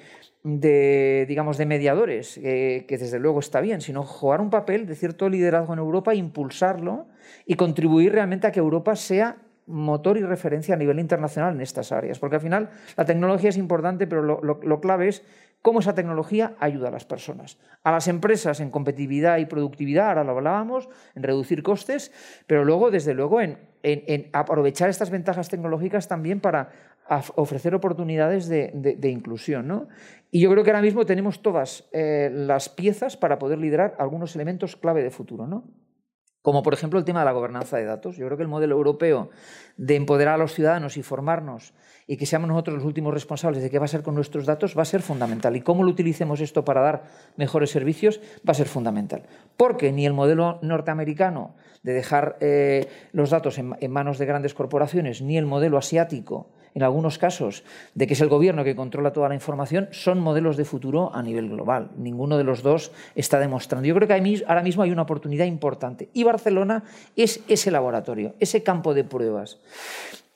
[1.27, 5.73] digamos, de mediadores, que desde luego está bien, sino jugar un papel de cierto liderazgo
[5.73, 7.05] en Europa, impulsarlo
[7.45, 9.37] y contribuir realmente a que Europa sea
[9.67, 12.19] motor y referencia a nivel internacional en estas áreas.
[12.19, 15.23] Porque al final la tecnología es importante, pero lo, clave es
[15.65, 17.57] cómo esa tecnología ayuda a las personas.
[17.81, 22.11] A las empresas en competitividad y productividad, ahora lo hablábamos, en reducir costes,
[22.45, 23.57] pero luego, desde luego, en,
[24.31, 26.69] aprovechar estas ventajas tecnológicas también para
[27.33, 29.67] ofrecer oportunidades de, inclusión.
[29.67, 29.87] ¿no?
[30.29, 34.35] Y yo creo que ahora mismo tenemos todas eh, las piezas para poder liderar algunos
[34.35, 35.47] elementos clave de futuro.
[35.47, 35.63] ¿no?
[36.43, 38.17] como por ejemplo el tema de la gobernanza de datos.
[38.17, 39.31] Yo creo que el modelo europeo
[39.77, 41.73] de empoderar a los ciudadanos y formarnos
[42.07, 44.77] y que seamos nosotros los últimos responsables de qué va a ser con nuestros datos
[44.77, 45.55] va a ser fundamental.
[45.55, 47.03] Y cómo lo utilicemos esto para dar
[47.37, 49.23] mejores servicios va a ser fundamental.
[49.57, 55.21] Porque ni el modelo norteamericano de dejar eh, los datos en manos de grandes corporaciones,
[55.21, 59.29] ni el modelo asiático en algunos casos, de que es el gobierno que controla toda
[59.29, 61.91] la información, son modelos de futuro a nivel global.
[61.95, 63.87] Ninguno de los dos está demostrando.
[63.87, 66.09] Yo creo que ahora mismo hay una oportunidad importante.
[66.13, 66.83] Y Barcelona
[67.15, 69.59] es ese laboratorio, ese campo de pruebas.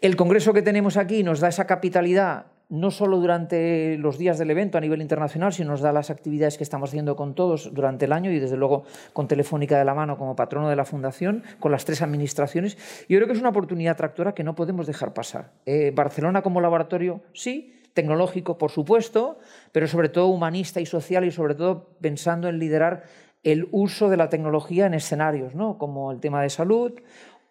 [0.01, 4.49] El congreso que tenemos aquí nos da esa capitalidad no solo durante los días del
[4.49, 8.05] evento a nivel internacional, sino nos da las actividades que estamos haciendo con todos durante
[8.05, 11.43] el año y desde luego con Telefónica de la mano como patrono de la Fundación,
[11.59, 12.77] con las tres administraciones.
[13.09, 15.51] Yo creo que es una oportunidad tractora que no podemos dejar pasar.
[15.65, 19.39] Eh, Barcelona como laboratorio, sí, tecnológico, por supuesto,
[19.73, 23.03] pero sobre todo humanista y social y sobre todo pensando en liderar
[23.43, 25.77] el uso de la tecnología en escenarios, ¿no?
[25.77, 26.93] como el tema de salud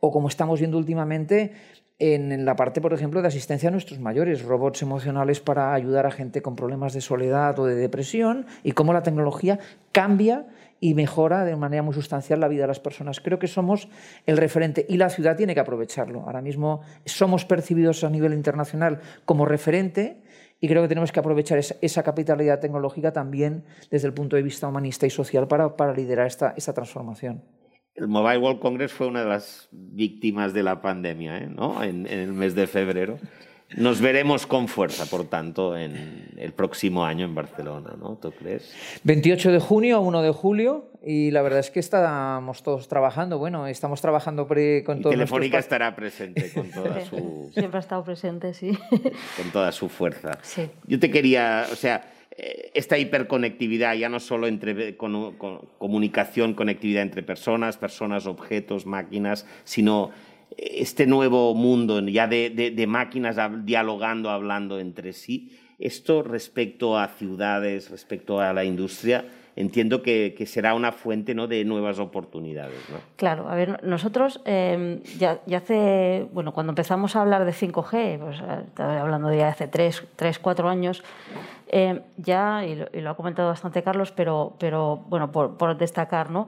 [0.00, 1.52] o como estamos viendo últimamente
[2.00, 6.12] en la parte, por ejemplo, de asistencia a nuestros mayores, robots emocionales para ayudar a
[6.12, 9.58] gente con problemas de soledad o de depresión y cómo la tecnología
[9.90, 10.46] cambia
[10.80, 13.20] y mejora de manera muy sustancial la vida de las personas.
[13.20, 13.88] Creo que somos
[14.26, 16.22] el referente y la ciudad tiene que aprovecharlo.
[16.22, 20.22] Ahora mismo somos percibidos a nivel internacional como referente
[20.60, 24.68] y creo que tenemos que aprovechar esa, capitalidad tecnológica también desde el punto de vista
[24.68, 27.42] humanista y social para, liderar esta transformación.
[27.98, 31.48] El Mobile World Congress fue una de las víctimas de la pandemia, ¿eh?
[31.48, 31.82] ¿no?
[31.82, 33.18] En, el mes de febrero.
[33.76, 38.16] Nos veremos con fuerza, por tanto, en el próximo año en Barcelona, ¿no?
[38.16, 38.72] ¿Tú crees?
[39.04, 43.38] 28 de junio a 1 de julio y la verdad es que estamos todos trabajando.
[43.38, 45.10] Bueno, estamos trabajando con todo.
[45.10, 47.50] Telefónica estará presente con toda su.
[47.52, 48.78] Siempre ha estado presente, sí.
[49.36, 50.38] Con toda su fuerza.
[50.42, 50.70] Sí.
[50.86, 52.02] Yo te quería, o sea,
[52.74, 60.10] esta hiperconectividad, ya no solo entre comunicación, conectividad entre personas, personas, objetos, máquinas, sino
[60.56, 65.50] eh, este nuevo mundo ya de, máquinas dialogando, hablando entre sí.
[65.80, 69.24] Esto respecto a ciudades, respecto a la industria,
[69.58, 71.48] entiendo que, será una fuente ¿no?
[71.48, 72.78] de nuevas oportunidades.
[72.90, 72.98] ¿no?
[73.16, 78.40] Claro, a ver, nosotros em, ya, hace, bueno, cuando empezamos a hablar de 5G, pues
[78.40, 81.02] eh, hablando de hace 3, 3 4 años,
[81.66, 86.46] em, ya, y lo, ha comentado bastante Carlos, pero, pero bueno, por, destacar, ¿no?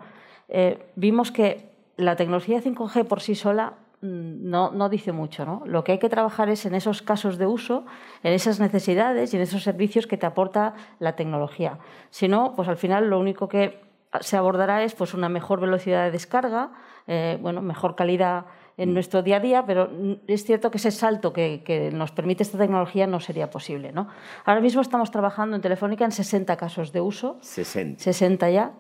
[0.49, 5.45] Eh, vimos que la tecnología 5G por sí sola no, no, dice mucho.
[5.45, 5.63] ¿no?
[5.67, 7.85] Lo que hay que trabajar es en esos casos de uso,
[8.23, 11.79] en esas necesidades y en esos servicios que te aporta la tecnología.
[12.11, 13.81] Si no, pues al final lo único que
[14.21, 16.73] se abordará es pues, una mejor velocidad de descarga,
[17.07, 18.47] eh, bueno, mejor calidad
[18.77, 18.95] en mm.
[18.95, 19.91] nuestro día a día, pero
[20.27, 23.93] es cierto que ese salto que, que, nos permite esta tecnología no sería posible.
[23.93, 24.09] ¿no?
[24.45, 27.39] Ahora mismo estamos trabajando en Telefónica en 60 casos de uso.
[27.43, 28.03] 60.
[28.03, 28.73] 60 ya.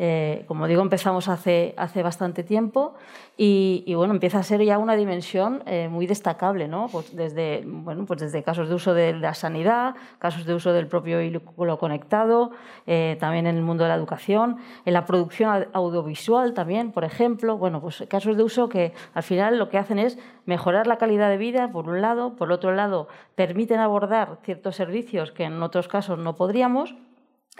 [0.00, 2.94] Eh, como digo, empezamos hace, hace bastante tiempo
[3.36, 6.86] y, y, bueno, empieza a ser ya una dimensión eh, muy destacable, ¿no?
[6.90, 10.86] Pues desde, bueno, pues desde casos de uso de la sanidad, casos de uso del
[10.86, 12.52] propio vehículo conectado,
[12.86, 17.58] eh, también en el mundo de la educación, en la producción audiovisual también, por ejemplo.
[17.58, 21.28] Bueno, pues casos de uso que al final lo que hacen es mejorar la calidad
[21.28, 25.88] de vida, por un lado, por otro lado, permiten abordar ciertos servicios que en otros
[25.88, 26.94] casos no podríamos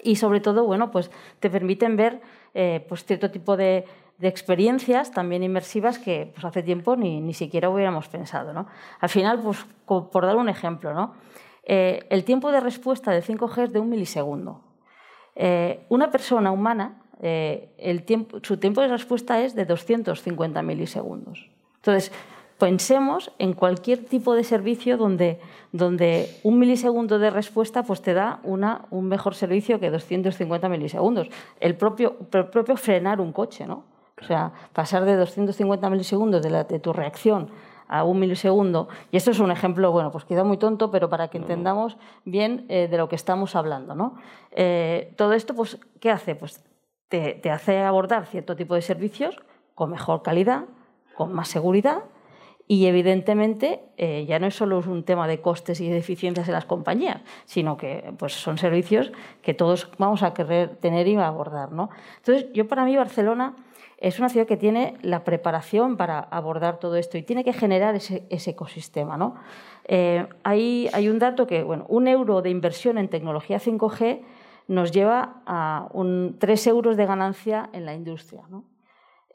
[0.02, 2.20] y sobre todo, bueno, pues te permiten ver
[2.54, 3.84] eh, pues cierto tipo de,
[4.18, 8.52] de, experiencias también inmersivas que pues hace tiempo ni, ni siquiera hubiéramos pensado.
[8.52, 8.66] ¿no?
[9.00, 11.14] Al final, pues, por dar un ejemplo, ¿no?
[11.70, 14.62] Eh, el tiempo de respuesta de 5G es de un milisegundo.
[15.36, 21.50] Eh, una persona humana, eh, el tiempo, su tiempo de respuesta es de 250 milisegundos.
[21.76, 22.10] Entonces,
[22.58, 25.40] pensemos en cualquier tipo de servicio donde,
[25.72, 31.28] donde un milisegundo de respuesta pues te da una, un mejor servicio que 250 milisegundos.
[31.60, 33.84] El propio, el propio frenar un coche, ¿no?
[34.20, 37.48] O sea, pasar de 250 milisegundos de, la, de tu reacción
[37.86, 38.88] a un milisegundo.
[39.12, 42.66] Y esto es un ejemplo, bueno, pues queda muy tonto, pero para que entendamos bien
[42.68, 43.94] eh, de lo que estamos hablando.
[43.94, 44.16] ¿no?
[44.50, 46.34] Eh, todo esto, pues, ¿qué hace?
[46.34, 46.64] Pues
[47.08, 49.36] te, te hace abordar cierto tipo de servicios
[49.76, 50.64] con mejor calidad,
[51.14, 52.02] con más seguridad
[52.70, 56.52] y evidentemente eh, ya no es solo un tema de costes y de eficiencias en
[56.52, 59.10] las compañías, sino que pues, son servicios
[59.40, 61.72] que todos vamos a querer tener y abordar.
[61.72, 61.88] ¿no?
[62.18, 63.56] Entonces, yo para mí Barcelona
[63.96, 67.94] es una ciudad que tiene la preparación para abordar todo esto y tiene que generar
[67.94, 69.16] ese, ecosistema.
[69.16, 69.36] ¿no?
[69.86, 74.20] Eh, hay, hay, un dato que, bueno, un euro de inversión en tecnología 5G
[74.68, 78.42] nos lleva a un, 3 euros de ganancia en la industria.
[78.50, 78.64] ¿no?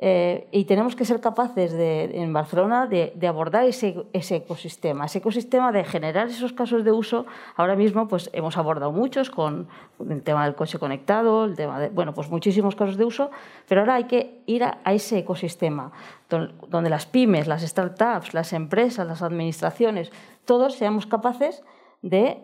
[0.06, 5.06] Eh, y tenemos que ser capaces de, en Barcelona de, de abordar ese, ese, ecosistema,
[5.06, 7.26] ese ecosistema de generar esos casos de uso.
[7.56, 9.70] Ahora mismo pues, hemos abordado muchos con
[10.10, 13.32] el tema del coche conectado, el tema de, bueno, pues muchísimos casos de uso,
[13.66, 15.94] pero ahora hay que ir a, a ese ecosistema
[16.28, 20.12] donde las pymes, las startups, las empresas, las administraciones,
[20.44, 21.64] todos seamos capaces
[22.02, 22.44] de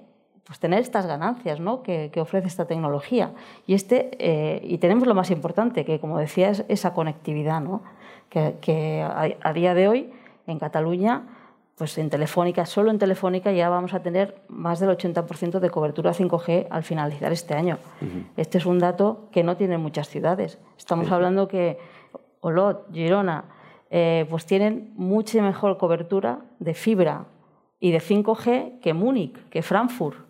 [0.49, 1.83] pues tener estas ganancias ¿no?
[1.83, 3.33] que, que, ofrece esta tecnología.
[3.67, 7.83] Y, este, eh, y tenemos lo más importante, que como decía, es esa conectividad, ¿no?
[8.29, 10.09] que, que a, a, día de hoy
[10.47, 11.27] en Cataluña,
[11.77, 16.13] pues en Telefónica, solo en Telefónica ya vamos a tener más del 80% de cobertura
[16.13, 17.77] 5G al finalizar este año.
[18.01, 18.23] Uh -huh.
[18.35, 20.57] Este es un dato que no tienen muchas ciudades.
[20.79, 21.13] Estamos sí.
[21.13, 21.77] hablando que
[22.41, 23.45] Olot, Girona,
[23.91, 27.25] eh, pues tienen mucha mejor cobertura de fibra
[27.79, 30.28] y de 5G que Múnich, que Frankfurt.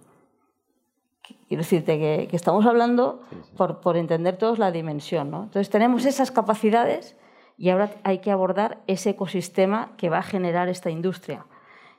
[1.48, 3.52] Quiero decirte que, que estamos hablando sí, sí.
[3.58, 5.32] Por, por, entender todos la dimensión.
[5.32, 5.44] ¿no?
[5.44, 7.16] Entonces tenemos esas capacidades
[7.58, 11.46] y ahora hay que abordar ese ecosistema que va a generar esta industria.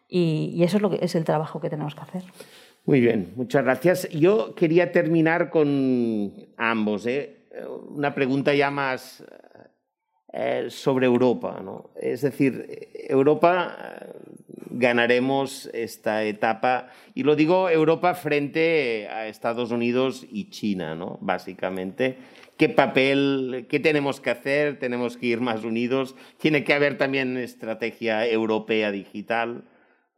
[0.09, 2.23] Y, y eso es, lo que, es el trabajo que tenemos que hacer.
[2.87, 4.09] Muy bien, muchas gracias.
[4.09, 7.07] Yo quería terminar con ambos.
[7.07, 7.47] ¿eh?
[7.89, 9.25] Una pregunta ya más
[10.33, 11.61] eh, sobre Europa.
[11.63, 11.91] ¿no?
[11.95, 13.77] Es decir, Europa
[14.71, 16.89] ganaremos esta etapa.
[17.15, 21.19] Y lo digo Europa frente a Estados Unidos y China, ¿no?
[21.21, 22.17] Básicamente.
[22.57, 24.79] ¿Qué papel, qué tenemos que hacer?
[24.79, 26.15] ¿Tenemos que ir más unidos?
[26.39, 29.65] ¿Tiene que haber también estrategia europea digital?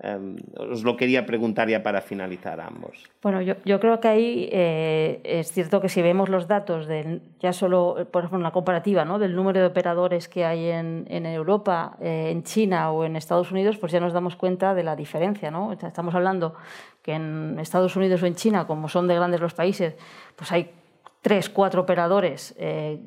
[0.03, 3.09] Um, os lo quería preguntar ya para finalizar ambos.
[3.23, 7.53] Bueno, yo, creo que ahí eh, es cierto que si vemos los datos, de, ya
[7.53, 9.21] solo, por ejemplo, una comparativa ¿no?
[9.21, 13.79] del número de operadores que hay en, Europa, eh, en China o en Estados Unidos,
[13.79, 15.53] pues ya nos damos cuenta de la diferencia.
[15.53, 15.73] ¿no?
[15.73, 16.57] Estamos hablando
[17.01, 19.95] que en Estados Unidos o en China, como son de grandes los países,
[20.35, 20.73] pues hay
[21.21, 22.99] tres, cuatro operadores eh,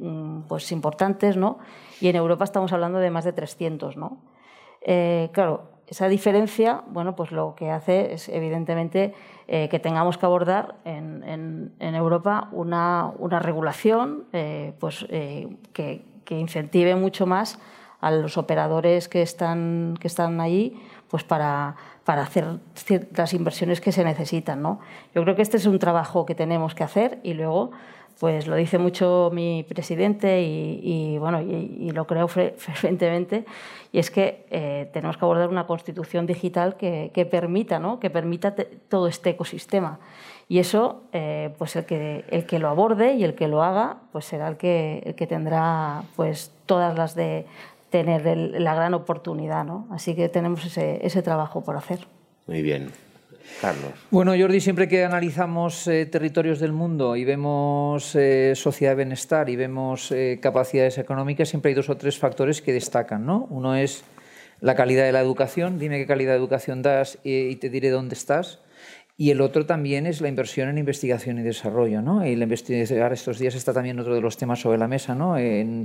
[0.47, 1.59] pues importantes, ¿no?
[1.99, 4.21] Y en Europa estamos hablando de más de 300, ¿no?
[5.33, 9.13] Claro, esa diferencia, bueno, pues lo que hace es evidentemente
[9.47, 16.03] eh, que tengamos que abordar en, en, Europa una, una regulación eh, pues, eh, que,
[16.23, 17.59] que, incentive mucho más
[18.01, 22.59] a los operadores que están, que están allí pues para, para hacer
[23.15, 24.61] las inversiones que se necesitan.
[24.61, 24.79] ¿no?
[25.13, 27.71] Yo creo que este es un trabajo que tenemos que hacer y luego
[28.19, 33.45] pues lo dice mucho mi presidente y, y bueno, y, lo creo frecuentemente,
[33.91, 37.99] y es que eh, tenemos que abordar una constitución digital que, que permita, ¿no?
[37.99, 38.55] que permita
[38.89, 39.99] todo este ecosistema.
[40.47, 43.97] Y eso, eh, pues el que, el que lo aborde y el que lo haga,
[44.11, 47.45] pues será el que, el que tendrá pues todas las de
[47.89, 49.65] tener la gran oportunidad.
[49.65, 49.87] ¿no?
[49.89, 52.05] Así que tenemos ese, ese trabajo por hacer.
[52.45, 52.91] Muy bien.
[54.11, 59.49] Bueno, Jordi, siempre que analizamos eh, territorios del mundo y vemos eh, sociedad de bienestar
[59.49, 63.25] y vemos eh, capacidades económicas, siempre hay dos o tres factores que destacan.
[63.25, 63.47] ¿no?
[63.49, 64.03] Uno es
[64.61, 68.15] la calidad de la educación, dime qué calidad de educación das y te diré dónde
[68.15, 68.59] estás.
[69.17, 72.01] Y el otro también es la inversión en investigación y desarrollo.
[72.01, 72.25] ¿no?
[72.27, 75.15] Y la investigación estos días está también otro de los temas sobre la mesa.
[75.15, 75.35] ¿no?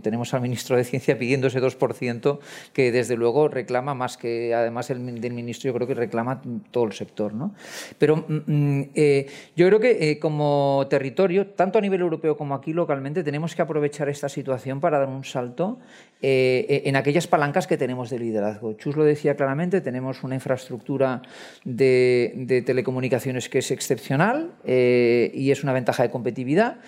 [0.02, 2.40] tenemos al ministro de Ciencia pidiendo ese 2%
[2.72, 6.92] que desde luego reclama más que, además el, ministro yo creo que reclama todo el
[6.92, 7.32] sector.
[7.32, 7.54] ¿no?
[7.98, 12.56] Pero mm, mm, eh, yo creo que eh, como territorio, tanto a nivel europeo como
[12.56, 15.78] aquí localmente, tenemos que aprovechar esta situación para dar un salto
[16.22, 18.74] eh, en aquellas palancas que tenemos de liderazgo.
[18.74, 21.22] Chus lo decía claramente, tenemos una infraestructura
[21.64, 26.78] de, de telecomunicaciones que es excepcional eh, y es una ventaja de competitividad.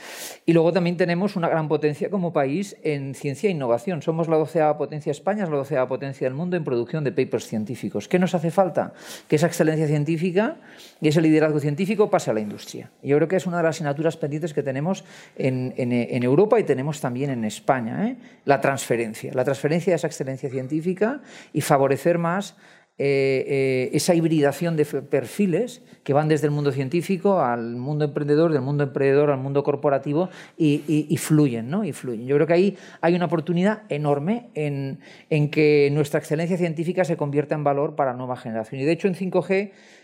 [0.45, 4.03] Y luego también tenemos una gran potencia como país en ciencia e innovación.
[4.03, 7.47] Somos la doceava potencia España, es la doceava potencia del mundo en producción de papers
[7.47, 8.09] científicos.
[8.09, 8.93] ¿Qué nos hace falta?
[9.28, 10.57] Que esa excelencia científica
[11.01, 12.91] y ese liderazgo científico pase a la industria.
[13.03, 15.05] Yo creo que es una de las asignaturas pendientes que tenemos
[15.37, 18.09] en, en, Europa y tenemos también en España.
[18.09, 18.16] ¿eh?
[18.45, 21.20] La transferencia, la transferencia de esa excelencia científica
[21.52, 22.56] y favorecer más
[22.98, 28.52] eh, eh, esa hibridación de perfiles que van desde el mundo científico al mundo emprendedor,
[28.52, 31.84] del mundo emprendedor al mundo corporativo y, fluyen, ¿no?
[31.84, 32.26] Y fluyen.
[32.26, 35.00] Yo creo que ahí hay una oportunidad enorme en,
[35.30, 38.80] en que nuestra excelencia científica se convierta en valor para la nueva generación.
[38.80, 40.01] Y de hecho en 5G Mm,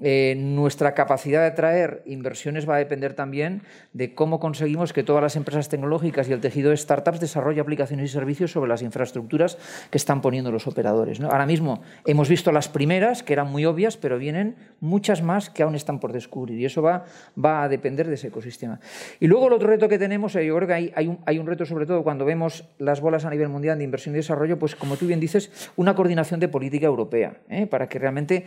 [0.00, 5.22] eh, nuestra capacidad de atraer inversiones va a depender también de cómo conseguimos que todas
[5.22, 9.58] las empresas tecnológicas y el tejido de startups desarrollen aplicaciones y servicios sobre las infraestructuras
[9.90, 11.20] que están poniendo los operadores.
[11.20, 15.62] Ahora mismo hemos visto las primeras, que eran muy obvias, pero vienen muchas más que
[15.62, 17.04] aún están por descubrir y eso va,
[17.42, 18.80] a depender de ese ecosistema.
[19.20, 21.38] Y luego el otro reto que tenemos, eh, yo creo que hay, hay, un, hay
[21.38, 24.58] un reto sobre todo cuando vemos las bolas a nivel mundial de inversión y desarrollo,
[24.58, 27.66] pues como tú bien dices, una coordinación de política europea, ¿eh?
[27.66, 28.46] para que realmente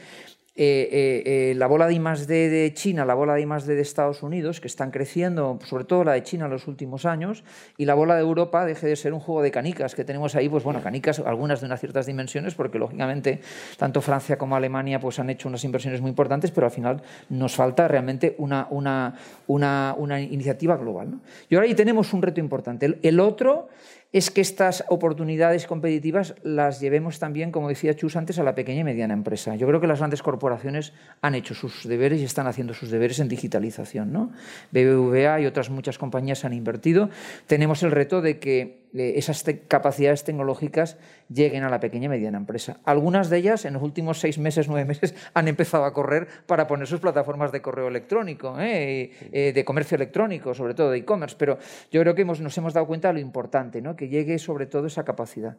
[0.59, 4.59] eh, eh, la bola de I+D de China, la bola de I+D de Estados Unidos,
[4.59, 7.43] que están creciendo, sobre todo la de China en los últimos años,
[7.77, 10.49] y la bola de Europa deje de ser un juego de canicas, que tenemos ahí,
[10.49, 13.39] pues bueno, canicas, algunas de unas ciertas dimensiones, porque lógicamente
[13.77, 17.55] tanto Francia como Alemania pues, han hecho unas inversiones muy importantes, pero al final nos
[17.55, 19.13] falta realmente una, una,
[19.45, 21.19] una, una iniciativa global.
[21.49, 22.97] Y ahora ahí tenemos un reto importante.
[23.01, 23.69] el otro
[24.13, 28.81] es que estas oportunidades competitivas las llevemos también, como decía Chus antes, a la pequeña
[28.81, 29.55] y mediana empresa.
[29.55, 33.19] Yo creo que las grandes corporaciones han hecho sus deberes y están haciendo sus deberes
[33.19, 34.13] en digitalización.
[34.13, 34.31] ¿no?
[34.71, 37.09] BBVA y otras muchas compañías han invertido.
[37.47, 40.97] Tenemos el reto de que esas capacidades tecnológicas
[41.29, 42.79] lleguen a la pequeña y mediana empresa.
[42.85, 46.67] Algunas de ellas en los últimos seis meses, nueve meses, han empezado a correr para
[46.67, 49.11] poner sus plataformas de correo electrónico, ¿eh?
[49.31, 51.57] Eh, de comercio electrónico, sobre todo de e-commerce, pero
[51.91, 53.95] yo creo que nos hemos dado cuenta de lo importante, ¿no?
[53.95, 55.57] que llegue sobre todo esa capacidad.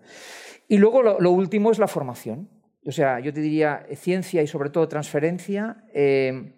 [0.68, 2.48] Y luego lo, último es la formación.
[2.86, 5.84] O sea, yo te diría ciencia y sobre todo transferencia.
[5.92, 6.52] Eh,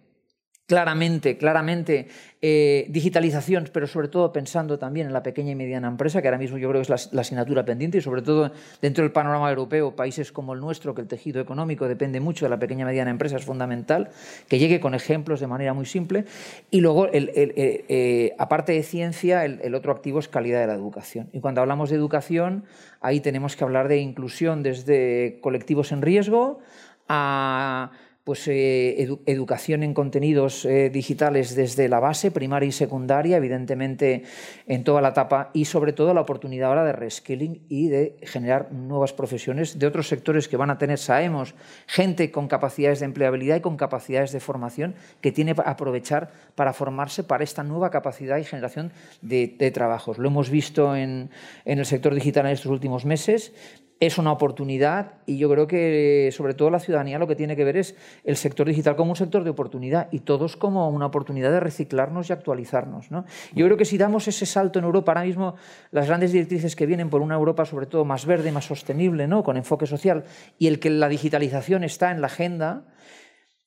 [0.70, 2.06] claramente, claramente
[2.40, 6.38] eh, digitalización, pero sobre todo pensando también en la pequeña y mediana empresa, que ahora
[6.38, 9.96] mismo yo creo que es la, asignatura pendiente, y sobre todo dentro del panorama europeo,
[9.96, 13.10] países como el nuestro, que el tejido económico depende mucho de la pequeña y mediana
[13.10, 14.10] empresa, es fundamental
[14.46, 16.24] que llegue con ejemplos de manera muy simple.
[16.70, 21.30] Y luego, eh, aparte de ciencia, el otro activo es calidad de la educación.
[21.32, 22.62] Y cuando hablamos de educación,
[23.00, 26.60] ahí tenemos que hablar de inclusión desde colectivos en riesgo
[27.08, 27.90] a
[28.24, 34.24] pues, eh, educación en contenidos eh, digitales desde la base, primaria y secundaria, evidentemente
[34.66, 38.72] en toda la etapa, y sobre todo la oportunidad ahora de reskilling y de generar
[38.72, 41.54] nuevas profesiones de otros sectores que van a tener, sabemos,
[41.86, 46.72] gente con capacidades de empleabilidad y con capacidades de formación que tiene que aprovechar para
[46.72, 48.92] formarse para esta nueva capacidad y generación
[49.22, 50.18] de, trabajos.
[50.18, 51.30] Lo hemos visto en,
[51.64, 53.52] en el sector digital en estos últimos meses,
[54.00, 57.64] es una oportunidad y yo creo que sobre todo la ciudadanía lo que tiene que
[57.64, 57.94] ver es
[58.24, 62.30] el sector digital como un sector de oportunidad y todos como una oportunidad de reciclarnos
[62.30, 63.10] y actualizarnos.
[63.10, 63.26] ¿no?
[63.54, 65.54] Yo creo que si damos ese salto en Europa, ahora mismo
[65.90, 69.44] las grandes directrices que vienen por una Europa sobre todo más verde, más sostenible, ¿no?
[69.44, 70.24] con enfoque social
[70.58, 72.84] y el que la digitalización está en la agenda,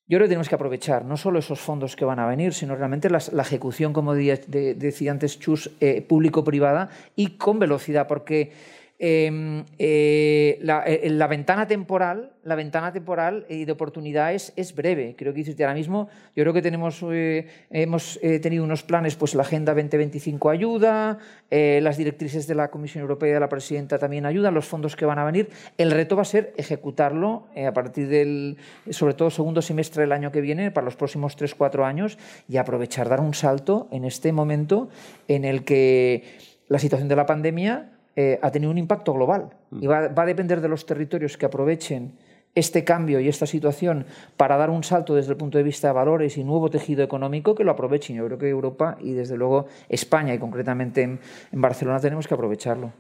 [0.08, 2.76] yo creo que tenemos que aprovechar no solo esos fondos que van a venir, sino
[2.76, 8.52] realmente la, ejecución, como decía antes Chus, eh, público-privada y con velocidad, porque
[9.00, 15.16] Em, eh, eh, la, ventana temporal, la ventana temporal de oportunidades es breve.
[15.18, 19.42] Creo que ahora mismo, yo creo que tenemos, eh, hemos tenido unos planes, pues la
[19.42, 21.18] Agenda 2025 ayuda,
[21.50, 25.06] las directrices de la Comisión Europea y de la Presidenta también ayudan, los fondos que
[25.06, 25.50] van a venir.
[25.78, 28.58] El reto va a ser ejecutarlo a partir del,
[28.92, 32.18] sobre todo, segundo semestre del año que viene, para los próximos 3-4 años,
[32.48, 34.90] y aprovechar, dar un salto en este momento
[35.28, 36.24] en el que
[36.68, 40.26] la situación de la pandemia eh, ha tenido un impacto global y va, va, a
[40.26, 42.14] depender de los territorios que aprovechen
[42.56, 44.06] este cambio y esta situación
[44.38, 47.56] para dar un salto desde el punto de vista de valores y nuevo tejido económico,
[47.56, 48.16] que lo aprovechen.
[48.16, 51.20] Yo creo que Europa y desde luego España y concretamente en,
[51.52, 52.94] en Barcelona tenemos que aprovecharlo.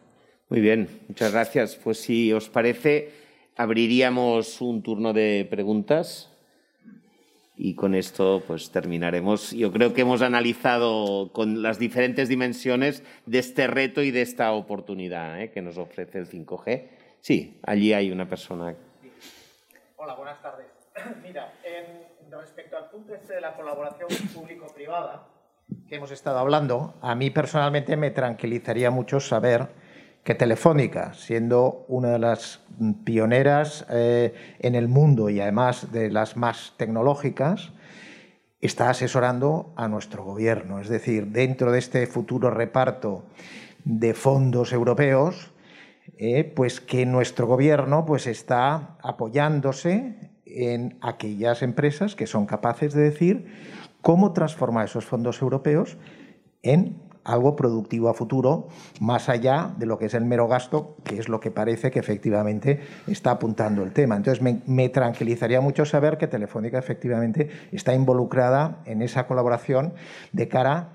[0.49, 1.75] Muy bien, muchas gracias.
[1.75, 3.11] Pues si os parece,
[3.55, 6.32] abriríamos un turno de preguntas
[7.55, 9.51] y con esto pues terminaremos.
[9.51, 14.51] Yo creo que hemos analizado con las diferentes dimensiones de este reto y de esta
[14.51, 15.51] oportunidad ¿eh?
[15.51, 16.89] que nos ofrece el 5G.
[17.19, 18.75] Sí, allí hay una persona.
[19.97, 20.67] Hola, buenas tardes.
[21.23, 25.27] Mira, en, respecto al punto este de la colaboración público-privada
[25.87, 29.67] que hemos estado hablando, a mí personalmente me tranquilizaría mucho saber
[30.23, 32.61] que Telefónica, siendo una de las
[33.03, 37.71] pioneras eh, en el mundo y además de las más tecnológicas,
[38.61, 40.79] está asesorando a nuestro gobierno.
[40.79, 43.25] Es decir, dentro de este futuro reparto
[43.83, 45.51] de fondos europeos,
[46.17, 53.01] eh, pues que nuestro gobierno pues está apoyándose en aquellas empresas que son capaces de
[53.01, 53.47] decir
[54.01, 55.97] cómo transformar esos fondos europeos
[56.61, 58.67] en algo productivo a futuro,
[58.99, 61.99] más allá de lo que es el mero gasto, que es lo que parece que
[61.99, 64.15] efectivamente está apuntando el tema.
[64.15, 69.93] Entonces, me, tranquilizaría mucho saber que Telefónica efectivamente está involucrada en esa colaboración
[70.31, 70.89] de cara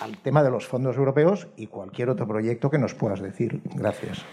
[0.00, 3.60] al tema de los fondos europeos y cualquier otro proyecto que nos puedas decir.
[3.74, 4.24] Gracias.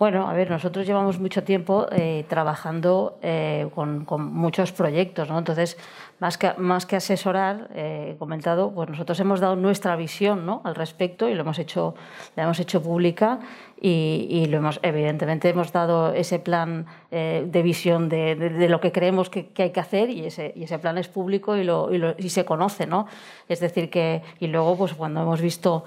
[0.00, 5.38] Bueno, a ver, nosotros llevamos mucho tiempo eh, trabajando eh, con, con, muchos proyectos, ¿no?
[5.38, 5.76] Entonces,
[6.20, 10.60] más que, más que asesorar, eh, he comentado, pues nosotros hemos dado nuestra visión ¿no?
[10.64, 11.94] al respecto y lo hemos hecho,
[12.36, 13.40] la hemos hecho pública
[13.80, 18.68] y, y lo hemos, evidentemente hemos dado ese plan eh, de visión de, de, de,
[18.68, 21.56] lo que creemos que, que, hay que hacer y ese, y ese plan es público
[21.56, 23.06] y, lo, y, lo, y se conoce, ¿no?
[23.48, 25.84] Es decir, que, y luego, pues cuando hemos visto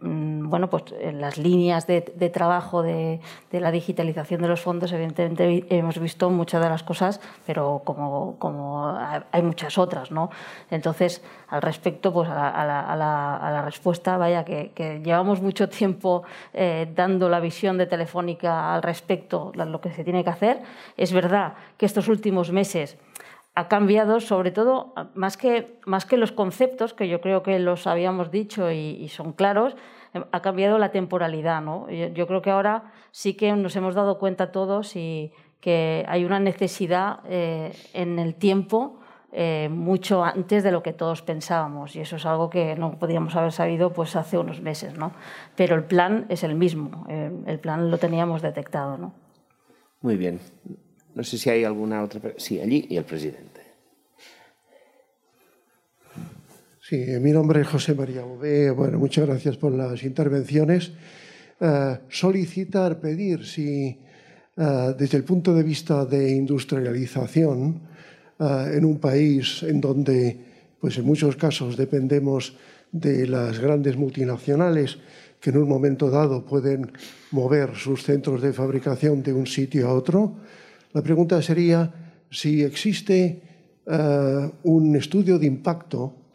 [0.00, 3.20] mm, bueno, pues las líneas de, de trabajo de,
[3.50, 8.98] de, la digitalización de los fondos, evidentemente hemos visto muchas de las cosas, pero como,
[9.30, 10.30] hay muchas otras, ¿no?
[10.70, 16.22] Entonces, al respecto, pues a la, respuesta, vaya, que, llevamos mucho tiempo
[16.54, 20.62] eh, dando la visión de Telefónica al respecto, lo que se tiene que hacer.
[20.96, 22.96] Es verdad que estos últimos meses
[23.56, 27.86] ha cambiado, sobre todo, más que, más que los conceptos, que yo creo que los
[27.86, 29.74] habíamos dicho y, son claros,
[30.12, 31.62] eh, ha cambiado la temporalidad.
[31.62, 31.90] ¿no?
[31.90, 36.38] Yo, creo que ahora sí que nos hemos dado cuenta todos y que hay una
[36.38, 39.00] necesidad eh, en el tiempo
[39.32, 43.36] eh, mucho antes de lo que todos pensábamos y eso es algo que no podíamos
[43.36, 44.98] haber sabido pues hace unos meses.
[44.98, 45.12] ¿no?
[45.56, 48.98] Pero el plan es el mismo, el plan lo teníamos detectado.
[48.98, 49.14] ¿no?
[50.02, 50.40] Muy bien.
[51.16, 52.20] No sé si hay alguna otra.
[52.36, 53.62] Sí, allí y el presidente.
[56.78, 58.70] Sí, mi nombre es José María Bové.
[58.70, 60.92] Bueno, muchas gracias por las intervenciones.
[61.58, 63.98] Uh, solicitar, pedir si
[64.56, 67.80] uh, desde el punto de vista de industrialización
[68.38, 70.36] en un país en donde,
[70.78, 72.54] pues en muchos casos dependemos
[72.92, 74.98] de las grandes multinacionales
[75.40, 76.92] que en un momento dado pueden
[77.30, 80.36] mover sus centros de fabricación de un sitio a otro,
[80.96, 81.92] la pregunta sería
[82.30, 83.42] si existe
[83.84, 86.32] uh, un estudio de impacto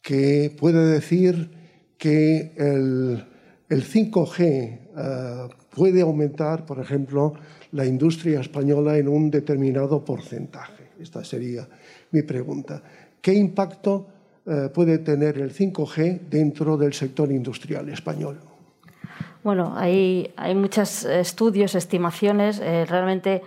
[0.00, 1.50] que puede decir
[1.98, 3.22] que el,
[3.68, 7.34] el 5G uh, puede aumentar, por ejemplo,
[7.72, 10.92] la industria española en un determinado porcentaje.
[10.98, 11.68] Esta sería
[12.12, 12.82] mi pregunta.
[13.20, 14.06] ¿Qué impacto
[14.46, 18.40] uh, puede tener el 5G dentro del sector industrial español?
[19.44, 22.58] Bueno, hay, hay muchos estudios, estimaciones.
[22.60, 23.42] Eh, realmente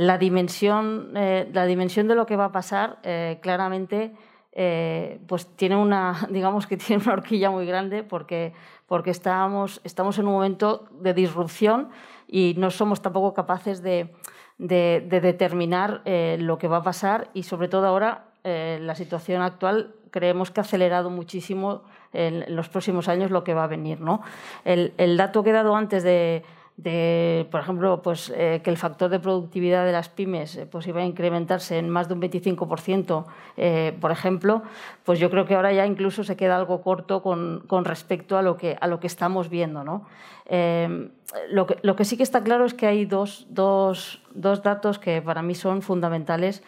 [0.00, 4.14] la dimensión, eh, la dimensión de lo que va a pasar eh, claramente
[4.52, 8.54] eh, pues tiene una, digamos que tiene una horquilla muy grande porque,
[8.86, 11.90] porque estamos, estamos en un momento de disrupción
[12.26, 14.14] y no somos tampoco capaces de,
[14.56, 16.02] de, de determinar
[16.38, 20.62] lo que va a pasar y sobre todo ahora la situación actual creemos que ha
[20.62, 21.82] acelerado muchísimo
[22.12, 24.00] en, en, los próximos años lo que va a venir.
[24.00, 24.22] ¿no?
[24.64, 26.42] El, el dato que he dado antes de
[26.82, 30.86] de, por ejemplo, pues, eh, que el factor de productividad de las pymes eh, pues,
[30.86, 33.26] iba a incrementarse en más de un 25%,
[33.56, 34.62] eh, por ejemplo,
[35.04, 38.42] pues yo creo que ahora ya incluso se queda algo corto con, con respecto a
[38.42, 39.84] lo que, a lo que estamos viendo.
[39.84, 40.06] ¿no?
[40.46, 41.10] Eh,
[41.50, 44.98] lo, que, lo que sí que está claro es que hay dos, dos, dos datos
[44.98, 46.62] que para mí son fundamentales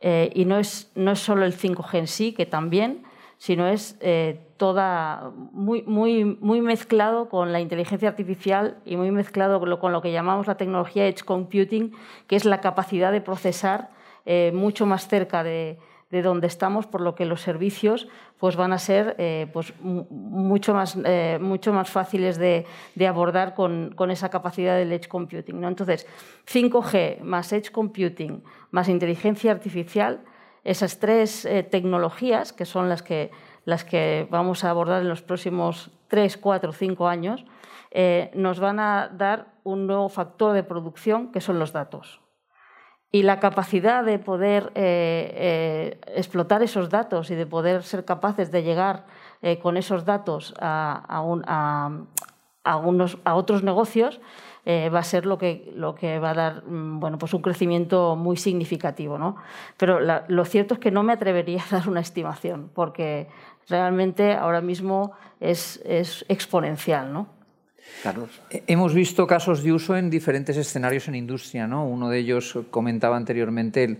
[0.00, 3.04] eh, y no es, no es solo el 5G en sí, que también,
[3.36, 5.82] sino es eh, toda muy,
[6.60, 11.06] mezclado con la inteligencia artificial y muy mezclado con lo, con que llamamos la tecnología
[11.06, 11.92] edge computing,
[12.26, 13.90] que es la capacidad de procesar
[14.24, 15.78] eh, mucho más cerca de,
[16.10, 18.08] de donde estamos, por lo que los servicios
[18.38, 22.66] pues, van a ser eh, pues, mucho, más, eh, mucho más fáciles de,
[23.06, 25.60] abordar con, esa capacidad del edge computing.
[25.60, 25.68] ¿no?
[25.68, 26.06] Entonces,
[26.46, 30.20] 5G más edge computing más inteligencia artificial,
[30.64, 33.30] esas tres tecnologías, que son las que,
[33.66, 37.44] las que vamos a abordar en los próximos 3, 4, 5 años,
[38.34, 42.20] nos van a dar un nuevo factor de producción, que son los datos
[43.16, 48.50] y la capacidad de poder eh, eh, explotar esos datos y de poder ser capaces
[48.50, 49.06] de llegar
[49.42, 51.22] eh, con esos datos a,
[52.82, 54.20] unos, a otros negocios
[54.66, 58.16] va a ser lo que, lo que va a dar mm, bueno, pues un crecimiento
[58.16, 59.16] muy significativo.
[59.16, 59.36] ¿no?
[59.76, 63.28] Pero lo cierto es que no me atrevería a dar una estimación porque
[63.68, 67.12] realmente ahora mismo es, es exponencial.
[67.12, 67.28] ¿no?
[68.02, 68.30] Carlos.
[68.50, 71.66] Eh, hemos visto casos de uso en diferentes escenarios en industria.
[71.66, 71.86] ¿no?
[71.86, 73.98] Uno de ellos comentaba anteriormente el,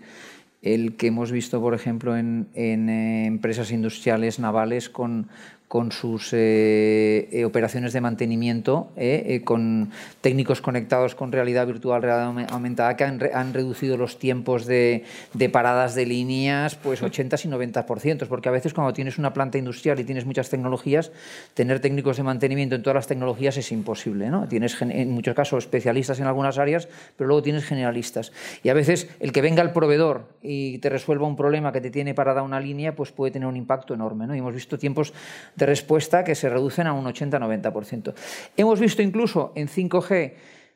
[0.62, 5.28] el que hemos visto, por ejemplo, en, en eh, empresas industriales navales con,
[5.68, 9.90] con sus eh, eh, operaciones de mantenimiento, eh, con
[10.20, 15.05] técnicos conectados con realidad virtual, realidad aumentada, que han, reducido los tiempos de,
[15.52, 19.98] paradas de líneas pues 80 y 90%, porque a veces cuando tienes una planta industrial
[19.98, 21.10] y tienes muchas tecnologías,
[21.55, 24.30] tener técnicos de mantenimiento en todas las tecnologías es imposible.
[24.30, 24.47] ¿no?
[24.47, 28.32] Tienes en muchos casos especialistas en algunas áreas, pero luego tienes generalistas.
[28.62, 31.90] Y a veces el que venga el proveedor y te resuelva un problema que te
[31.90, 34.26] tiene parada una línea, pues puede tener un impacto enorme.
[34.26, 34.34] ¿no?
[34.34, 35.12] Y hemos visto tiempos
[35.56, 38.14] de respuesta que se reducen a un 80-90%.
[38.56, 40.32] Hemos visto incluso en 5G,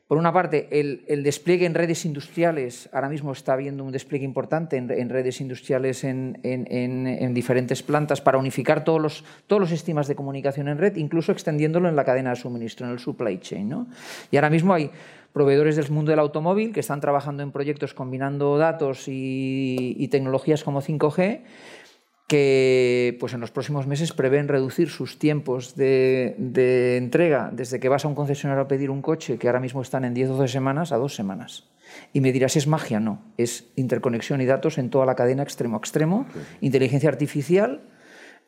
[0.07, 4.75] por una parte, el, despliegue en redes industriales, ahora mismo está habiendo un despliegue importante
[4.75, 10.67] en, redes industriales en, diferentes plantas para unificar todos los, todos los sistemas de comunicación
[10.67, 13.69] en red, incluso extendiéndolo en la cadena de suministro, en el supply chain.
[13.69, 13.87] ¿no?
[14.31, 14.91] Y ahora mismo hay
[15.31, 20.65] proveedores del mundo del automóvil que están trabajando en proyectos combinando datos y, y tecnologías
[20.65, 21.39] como 5G
[22.31, 28.05] que pues en los próximos meses prevén reducir sus tiempos de, entrega desde que vas
[28.05, 30.47] a un concesionario a pedir un coche, que ahora mismo están en 10 o 12
[30.47, 31.65] semanas, a dos semanas.
[32.13, 33.01] Y me dirás, ¿es magia?
[33.01, 36.25] No, es interconexión y datos en toda la cadena extremo a extremo,
[36.61, 37.81] inteligencia artificial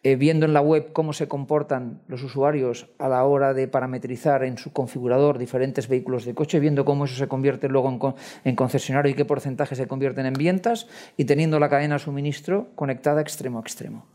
[0.03, 4.43] eh, viendo en la web cómo se comportan los usuarios a la hora de parametrizar
[4.43, 7.99] en su configurador diferentes vehículos de coche, viendo cómo eso se convierte luego en,
[8.43, 12.67] en concesionario y qué porcentaje se convierten en ventas, y teniendo la cadena de suministro
[12.75, 14.05] conectada extremo a extremo.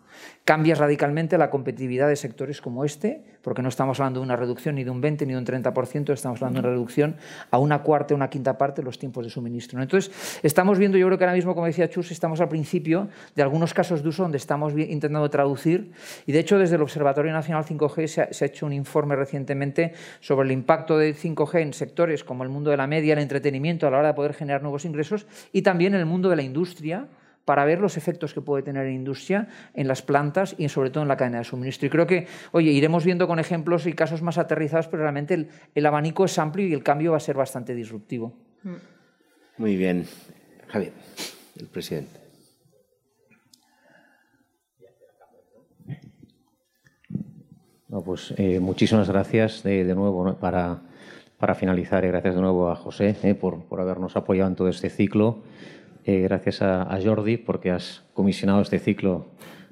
[0.44, 4.76] Cambia radicalmente la competitividad de sectores como este, porque no estamos hablando de una reducción
[4.76, 7.16] ni de un 20 ni de un 30%, estamos hablando de una reducción
[7.50, 9.80] a una cuarta, una quinta parte de los tiempos de suministro.
[9.82, 13.42] Entonces, estamos viendo, yo creo que ahora mismo, como decía Chus, estamos al principio de
[13.42, 15.92] algunos casos de uso donde estamos intentando traducir,
[16.26, 19.16] y de hecho desde el Observatorio Nacional 5G se ha, se ha hecho un informe
[19.16, 23.18] recientemente sobre el impacto del 5G en sectores como el mundo de la media, el
[23.18, 26.36] entretenimiento, a la hora de poder generar nuevos ingresos, y también en el mundo de
[26.36, 27.06] la industria,
[27.48, 31.02] para ver los efectos que puede tener en industria, en las plantas y sobre todo
[31.02, 31.86] en la cadena de suministro.
[31.86, 35.86] Y creo que, oye, iremos viendo con ejemplos y casos más aterrizados, pero realmente el,
[35.86, 38.34] abanico es amplio y el cambio va a ser bastante disruptivo.
[38.64, 38.74] Mm.
[39.56, 40.04] Muy bien.
[40.66, 40.92] Javier,
[41.58, 42.20] el presidente.
[48.04, 50.82] pues eh, muchísimas gracias de, nuevo para,
[51.38, 54.68] para, finalizar y gracias de nuevo a José eh, por, por habernos apoyado en todo
[54.68, 55.38] este ciclo.
[56.10, 59.26] Eh, gracias a, Jordi porque has comisionado este ciclo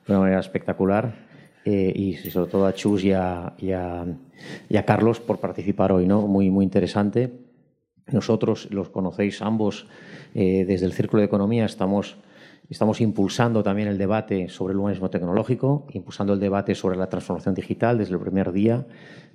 [0.06, 1.14] de una manera espectacular
[1.64, 3.54] eh, y sobre todo a Chus y a,
[4.84, 6.26] Carlos por participar hoy, ¿no?
[6.26, 7.32] Muy, muy interesante.
[8.12, 9.86] Nosotros los conocéis ambos
[10.34, 12.18] eh, desde el Círculo de Economía, estamos,
[12.68, 17.54] estamos impulsando también el debate sobre el humanismo tecnológico, impulsando el debate sobre la transformación
[17.54, 18.84] digital desde el primer día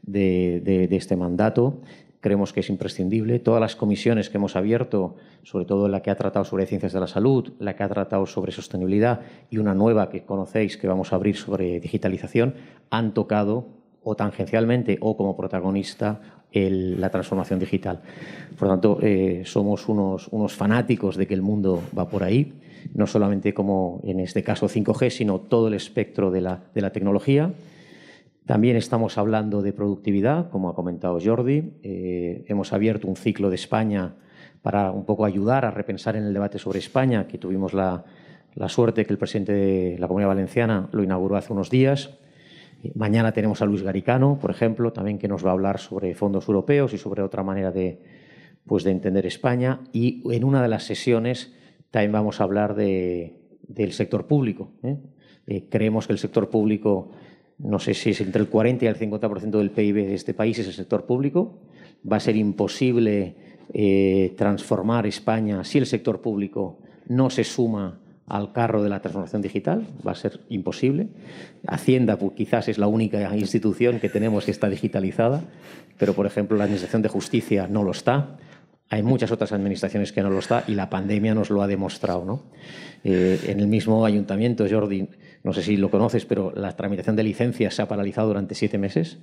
[0.04, 1.82] de, de este mandato
[2.22, 3.40] creemos que es imprescindible.
[3.40, 7.00] Todas las comisiones que hemos abierto, sobre todo la que ha tratado sobre ciencias de
[7.00, 11.12] la salud, la que ha tratado sobre sostenibilidad y una nueva que conocéis que vamos
[11.12, 12.54] a abrir sobre digitalización,
[12.90, 13.66] han tocado
[14.04, 16.22] o tangencialmente o como protagonista
[16.54, 18.02] la transformación digital.
[18.58, 22.54] Por lo tanto, eh, somos unos, unos fanáticos de que el mundo va por ahí,
[22.94, 26.92] no solamente como en este caso 5G, sino todo el espectro de la, de la
[26.92, 27.54] tecnología.
[28.52, 31.72] También estamos hablando de productividad, como ha comentado Jordi.
[31.84, 34.16] Eh, hemos abierto un ciclo de España
[34.62, 38.04] para un poco ayudar a repensar en el debate sobre España, que tuvimos la,
[38.68, 42.18] suerte que el presidente de la Comunidad Valenciana lo inauguró hace unos días.
[42.84, 46.14] Eh, mañana tenemos a Luis Garicano, por ejemplo, también que nos va a hablar sobre
[46.14, 48.02] fondos europeos y sobre otra manera de,
[48.66, 49.80] pues, de entender España.
[49.94, 51.56] Y en una de las sesiones
[51.90, 53.34] también vamos a hablar de,
[53.66, 54.74] del sector público.
[54.84, 54.98] ¿eh?
[55.70, 57.12] creemos que el sector público
[57.64, 60.58] no sé si es entre el 40 y el 50% del PIB de este país
[60.60, 61.60] es el sector público.
[62.10, 63.36] Va a ser imposible
[63.74, 69.42] eh, transformar España si el sector público no se suma al carro de la transformación
[69.42, 71.08] digital, va a ser imposible.
[71.68, 75.42] Hacienda pues, quizás es la única institución que tenemos que está digitalizada,
[75.98, 78.38] pero por ejemplo la Administración de Justicia no lo está.
[78.92, 82.26] Hay muchas otras administraciones que no lo está y la pandemia nos lo ha demostrado.
[82.26, 82.44] ¿no?
[83.06, 85.08] Eh, en el mismo ayuntamiento, Jordi,
[85.44, 88.78] no sé si lo conoces, pero la tramitación de licencias se ha paralizado durante siete
[88.78, 89.18] meses.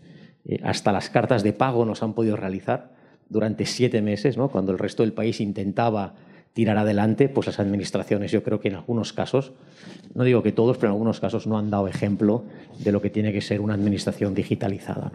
[0.47, 2.93] Eh, hasta las cartas de pago no se han podido realizar
[3.29, 4.49] durante siete meses, ¿no?
[4.49, 6.15] cuando el resto del país intentaba
[6.55, 9.53] tirar adelante, pues las administraciones, yo creo que en algunos casos,
[10.15, 12.45] no digo que todos, pero en algunos casos no han dado ejemplo
[12.79, 15.13] de lo que tiene que ser una administración digitalizada.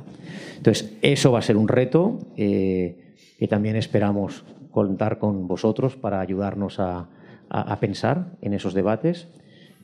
[0.57, 3.02] Entonces, eso va a ser un reto eh,
[3.44, 7.10] que también esperamos contar con vosotros para ayudarnos a,
[7.82, 9.28] pensar en esos debates.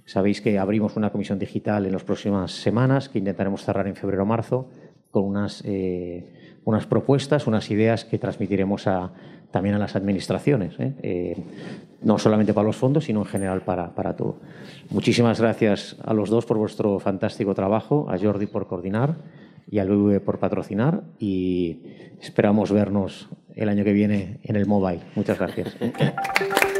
[0.05, 4.23] Sabéis que abrimos una comisión digital en las próximas semanas que intentaremos cerrar en febrero
[4.23, 4.69] o marzo
[5.11, 6.25] con unas, eh,
[6.87, 8.87] propuestas, unas ideas que transmitiremos
[9.51, 10.93] también a las administraciones, ¿eh?
[11.03, 11.35] Eh,
[12.01, 14.37] no solamente para los fondos, sino en general para, todo.
[14.89, 19.17] Muchísimas gracias a los dos por vuestro fantástico trabajo, a Jordi por coordinar
[19.69, 21.81] y a Luis por patrocinar y
[22.21, 25.01] esperamos vernos el año que viene en el mobile.
[25.15, 25.75] Muchas gracias.